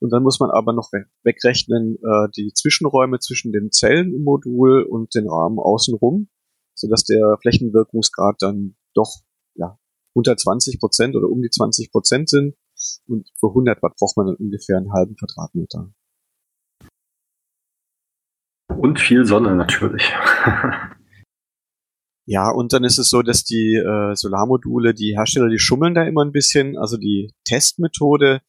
Und 0.00 0.10
dann 0.12 0.22
muss 0.22 0.38
man 0.38 0.50
aber 0.50 0.72
noch 0.72 0.90
wegrechnen 1.22 1.96
äh, 1.96 2.28
die 2.36 2.52
Zwischenräume 2.54 3.18
zwischen 3.18 3.52
den 3.52 3.70
Zellen 3.72 4.14
im 4.14 4.22
Modul 4.22 4.82
und 4.82 5.14
den 5.14 5.28
Rahmen 5.28 5.58
außenrum, 5.58 6.28
sodass 6.74 7.04
der 7.04 7.38
Flächenwirkungsgrad 7.40 8.36
dann 8.40 8.76
doch 8.94 9.22
ja, 9.54 9.78
unter 10.12 10.36
20 10.36 10.78
Prozent 10.80 11.16
oder 11.16 11.28
um 11.28 11.42
die 11.42 11.50
20 11.50 11.90
Prozent 11.90 12.28
sind. 12.28 12.56
Und 13.06 13.30
für 13.38 13.48
100 13.48 13.82
Watt 13.82 13.96
braucht 13.96 14.16
man 14.16 14.26
dann 14.26 14.36
ungefähr 14.36 14.76
einen 14.76 14.92
halben 14.92 15.16
Quadratmeter. 15.16 15.92
Und 18.68 19.00
viel 19.00 19.24
Sonne 19.24 19.54
natürlich. 19.54 20.02
Ja, 22.26 22.50
und 22.50 22.72
dann 22.72 22.84
ist 22.84 22.98
es 22.98 23.10
so, 23.10 23.20
dass 23.20 23.44
die 23.44 23.74
äh, 23.74 24.14
Solarmodule, 24.14 24.94
die 24.94 25.14
Hersteller, 25.14 25.50
die 25.50 25.58
schummeln 25.58 25.94
da 25.94 26.04
immer 26.04 26.24
ein 26.24 26.32
bisschen. 26.32 26.78
Also 26.78 26.96
die 26.96 27.34
Testmethode, 27.44 28.40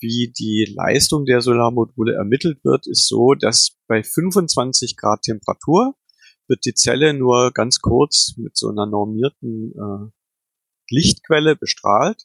wie 0.00 0.32
die 0.36 0.74
Leistung 0.74 1.24
der 1.24 1.40
Solarmodule 1.40 2.14
ermittelt 2.14 2.64
wird, 2.64 2.88
ist 2.88 3.06
so, 3.06 3.34
dass 3.34 3.76
bei 3.86 4.02
25 4.02 4.96
Grad 4.96 5.22
Temperatur 5.22 5.94
wird 6.48 6.64
die 6.64 6.74
Zelle 6.74 7.14
nur 7.14 7.52
ganz 7.52 7.80
kurz 7.80 8.34
mit 8.36 8.56
so 8.56 8.68
einer 8.68 8.86
normierten 8.86 9.72
äh, 9.72 10.10
Lichtquelle 10.90 11.56
bestrahlt 11.56 12.24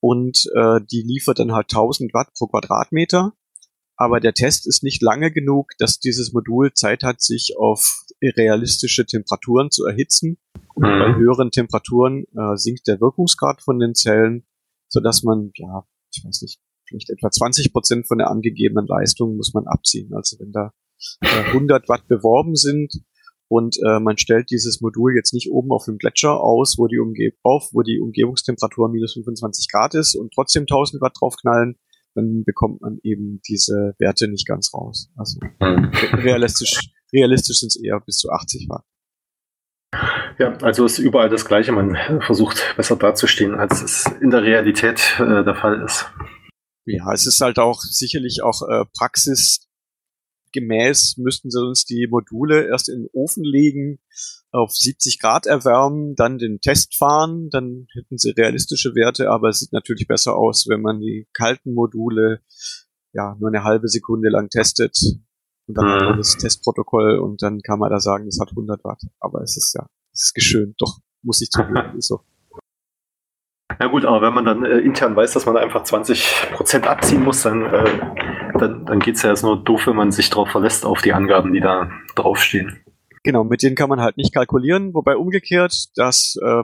und 0.00 0.44
äh, 0.54 0.80
die 0.90 1.02
liefert 1.02 1.38
dann 1.38 1.52
halt 1.52 1.66
1000 1.72 2.14
Watt 2.14 2.28
pro 2.36 2.46
Quadratmeter 2.46 3.32
aber 3.96 4.20
der 4.20 4.34
Test 4.34 4.66
ist 4.66 4.82
nicht 4.82 5.02
lange 5.02 5.32
genug, 5.32 5.70
dass 5.78 5.98
dieses 5.98 6.32
Modul 6.32 6.72
Zeit 6.74 7.02
hat, 7.02 7.22
sich 7.22 7.54
auf 7.58 8.04
realistische 8.22 9.06
Temperaturen 9.06 9.70
zu 9.70 9.86
erhitzen. 9.86 10.36
Und 10.74 10.84
mhm. 10.84 10.98
bei 10.98 11.14
höheren 11.16 11.50
Temperaturen 11.50 12.24
äh, 12.36 12.56
sinkt 12.56 12.86
der 12.86 13.00
Wirkungsgrad 13.00 13.62
von 13.62 13.78
den 13.78 13.94
Zellen, 13.94 14.46
so 14.88 15.00
dass 15.00 15.22
man, 15.22 15.50
ja, 15.54 15.86
ich 16.12 16.22
weiß 16.24 16.42
nicht, 16.42 16.60
vielleicht 16.86 17.10
etwa 17.10 17.30
20 17.30 17.72
Prozent 17.72 18.06
von 18.06 18.18
der 18.18 18.30
angegebenen 18.30 18.86
Leistung 18.86 19.36
muss 19.36 19.54
man 19.54 19.66
abziehen. 19.66 20.12
Also 20.14 20.38
wenn 20.38 20.52
da 20.52 20.72
äh, 21.22 21.44
100 21.52 21.88
Watt 21.88 22.06
beworben 22.06 22.54
sind 22.54 22.92
und 23.48 23.76
äh, 23.86 24.00
man 24.00 24.18
stellt 24.18 24.50
dieses 24.50 24.80
Modul 24.80 25.14
jetzt 25.14 25.32
nicht 25.32 25.50
oben 25.50 25.70
auf 25.70 25.84
dem 25.84 25.98
Gletscher 25.98 26.40
aus, 26.40 26.76
wo 26.78 26.86
die, 26.86 26.98
Umge 26.98 27.32
auf, 27.42 27.68
wo 27.72 27.82
die 27.82 28.00
Umgebungstemperatur 28.00 28.88
minus 28.88 29.14
25 29.14 29.68
Grad 29.70 29.94
ist 29.94 30.16
und 30.16 30.32
trotzdem 30.34 30.62
1000 30.62 31.00
Watt 31.00 31.16
draufknallen, 31.20 31.76
dann 32.14 32.44
bekommt 32.44 32.80
man 32.80 32.98
eben 33.02 33.40
diese 33.48 33.94
Werte 33.98 34.28
nicht 34.28 34.48
ganz 34.48 34.72
raus. 34.74 35.10
Also 35.16 35.38
mhm. 35.60 35.90
realistisch, 36.14 36.90
realistisch 37.12 37.60
sind 37.60 37.68
es 37.68 37.82
eher 37.82 38.00
bis 38.00 38.16
zu 38.16 38.30
80 38.30 38.68
Watt. 38.68 38.84
Ja, 40.38 40.52
also 40.58 40.84
ist 40.84 40.98
überall 40.98 41.28
das 41.28 41.46
Gleiche. 41.46 41.72
Man 41.72 41.96
versucht 42.22 42.74
besser 42.76 42.96
dazustehen, 42.96 43.54
als 43.54 43.82
es 43.82 44.04
in 44.20 44.30
der 44.30 44.42
Realität 44.42 45.16
äh, 45.18 45.44
der 45.44 45.54
Fall 45.54 45.82
ist. 45.82 46.06
Ja, 46.84 47.12
es 47.12 47.26
ist 47.26 47.40
halt 47.40 47.58
auch 47.58 47.80
sicherlich 47.80 48.42
auch 48.42 48.62
äh, 48.68 48.84
Praxis 48.96 49.65
gemäß 50.56 51.16
müssten 51.18 51.50
sie 51.50 51.64
uns 51.64 51.84
die 51.84 52.08
Module 52.10 52.66
erst 52.66 52.88
in 52.88 53.02
den 53.02 53.10
Ofen 53.12 53.44
legen, 53.44 53.98
auf 54.50 54.72
70 54.72 55.20
Grad 55.20 55.46
erwärmen, 55.46 56.14
dann 56.16 56.38
den 56.38 56.60
Test 56.60 56.96
fahren, 56.96 57.50
dann 57.50 57.86
hätten 57.94 58.16
sie 58.18 58.30
realistische 58.30 58.94
Werte, 58.94 59.30
aber 59.30 59.50
es 59.50 59.60
sieht 59.60 59.72
natürlich 59.72 60.08
besser 60.08 60.36
aus, 60.36 60.66
wenn 60.68 60.80
man 60.80 61.00
die 61.00 61.28
kalten 61.32 61.74
Module 61.74 62.40
ja 63.12 63.36
nur 63.38 63.50
eine 63.50 63.64
halbe 63.64 63.88
Sekunde 63.88 64.30
lang 64.30 64.48
testet 64.48 64.96
und 65.66 65.76
dann 65.76 65.86
mhm. 65.86 65.90
hat 65.90 66.02
man 66.02 66.16
das 66.18 66.36
Testprotokoll 66.36 67.18
und 67.18 67.42
dann 67.42 67.60
kann 67.60 67.78
man 67.78 67.90
da 67.90 68.00
sagen, 68.00 68.26
es 68.28 68.38
hat 68.40 68.50
100 68.50 68.84
Watt. 68.84 69.02
Aber 69.20 69.42
es 69.42 69.56
ist 69.56 69.74
ja, 69.74 69.86
es 70.12 70.26
ist 70.26 70.34
geschönt, 70.34 70.76
doch, 70.78 70.98
muss 71.22 71.40
ich 71.42 71.50
zugeben, 71.50 71.98
ist 71.98 72.08
so. 72.08 72.20
Ja 73.78 73.88
gut, 73.88 74.04
aber 74.04 74.22
wenn 74.22 74.32
man 74.32 74.44
dann 74.44 74.64
äh, 74.64 74.78
intern 74.78 75.14
weiß, 75.16 75.32
dass 75.32 75.44
man 75.44 75.56
einfach 75.56 75.84
20% 75.84 76.84
abziehen 76.84 77.22
muss, 77.22 77.42
dann, 77.42 77.62
äh, 77.62 78.00
dann, 78.58 78.86
dann 78.86 79.00
geht 79.00 79.16
es 79.16 79.22
ja 79.22 79.30
erst 79.30 79.44
nur 79.44 79.62
doof, 79.62 79.86
wenn 79.86 79.96
man 79.96 80.12
sich 80.12 80.30
darauf 80.30 80.50
verlässt, 80.50 80.84
auf 80.84 81.02
die 81.02 81.12
Angaben, 81.12 81.52
die 81.52 81.60
da 81.60 81.90
draufstehen. 82.14 82.80
Genau, 83.24 83.44
mit 83.44 83.62
denen 83.62 83.74
kann 83.74 83.88
man 83.88 84.00
halt 84.00 84.16
nicht 84.16 84.32
kalkulieren, 84.32 84.94
wobei 84.94 85.16
umgekehrt, 85.16 85.86
dass 85.96 86.36
äh, 86.42 86.62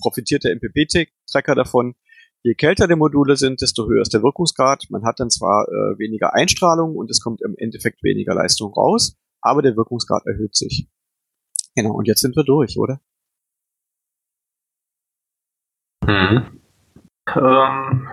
profitiert 0.00 0.44
der 0.44 0.56
MPP-Tracker 0.56 1.54
davon, 1.54 1.94
je 2.42 2.54
kälter 2.54 2.88
die 2.88 2.96
Module 2.96 3.36
sind, 3.36 3.60
desto 3.60 3.86
höher 3.86 4.02
ist 4.02 4.12
der 4.12 4.22
Wirkungsgrad. 4.22 4.86
Man 4.90 5.04
hat 5.04 5.20
dann 5.20 5.30
zwar 5.30 5.68
äh, 5.68 5.98
weniger 5.98 6.34
Einstrahlung 6.34 6.96
und 6.96 7.10
es 7.10 7.20
kommt 7.20 7.42
im 7.42 7.54
Endeffekt 7.56 8.02
weniger 8.02 8.34
Leistung 8.34 8.72
raus, 8.72 9.16
aber 9.40 9.62
der 9.62 9.76
Wirkungsgrad 9.76 10.26
erhöht 10.26 10.56
sich. 10.56 10.88
Genau, 11.74 11.92
und 11.92 12.08
jetzt 12.08 12.20
sind 12.20 12.34
wir 12.34 12.44
durch, 12.44 12.76
oder? 12.78 13.00
Mhm. 16.04 16.60
Ähm, 17.36 18.08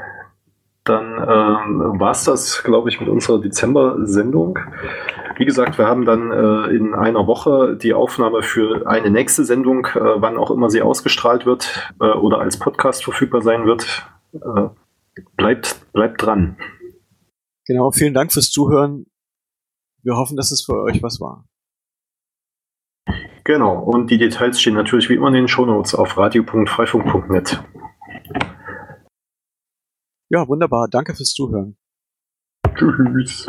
dann 0.87 1.13
ähm, 1.15 1.99
war 1.99 2.11
es 2.11 2.23
das, 2.23 2.63
glaube 2.63 2.89
ich, 2.89 2.99
mit 2.99 3.09
unserer 3.09 3.39
Dezember-Sendung. 3.39 4.59
Wie 5.37 5.45
gesagt, 5.45 5.77
wir 5.77 5.87
haben 5.87 6.05
dann 6.05 6.31
äh, 6.31 6.75
in 6.75 6.93
einer 6.93 7.27
Woche 7.27 7.77
die 7.77 7.93
Aufnahme 7.93 8.41
für 8.41 8.87
eine 8.87 9.11
nächste 9.11 9.43
Sendung, 9.43 9.85
äh, 9.85 9.99
wann 9.99 10.37
auch 10.37 10.51
immer 10.51 10.69
sie 10.69 10.81
ausgestrahlt 10.81 11.45
wird 11.45 11.93
äh, 11.99 12.05
oder 12.05 12.39
als 12.39 12.57
Podcast 12.57 13.03
verfügbar 13.03 13.41
sein 13.41 13.65
wird. 13.65 14.07
Äh, 14.33 14.69
bleibt, 15.35 15.91
bleibt 15.93 16.21
dran. 16.21 16.57
Genau, 17.65 17.91
vielen 17.91 18.13
Dank 18.13 18.31
fürs 18.31 18.49
Zuhören. 18.49 19.05
Wir 20.03 20.15
hoffen, 20.15 20.37
dass 20.37 20.51
es 20.51 20.63
für 20.63 20.81
euch 20.83 21.03
was 21.03 21.19
war. 21.19 21.45
Genau, 23.43 23.79
und 23.79 24.11
die 24.11 24.17
Details 24.17 24.59
stehen 24.59 24.73
natürlich 24.73 25.09
wie 25.09 25.15
immer 25.15 25.29
in 25.29 25.33
den 25.33 25.47
Shownotes 25.47 25.95
auf 25.95 26.17
radio.freifunk.net. 26.17 27.63
Ja, 30.29 30.47
wunderbar. 30.47 30.87
Danke 30.89 31.15
fürs 31.15 31.33
Zuhören. 31.33 31.77
Tschüss. 32.75 33.45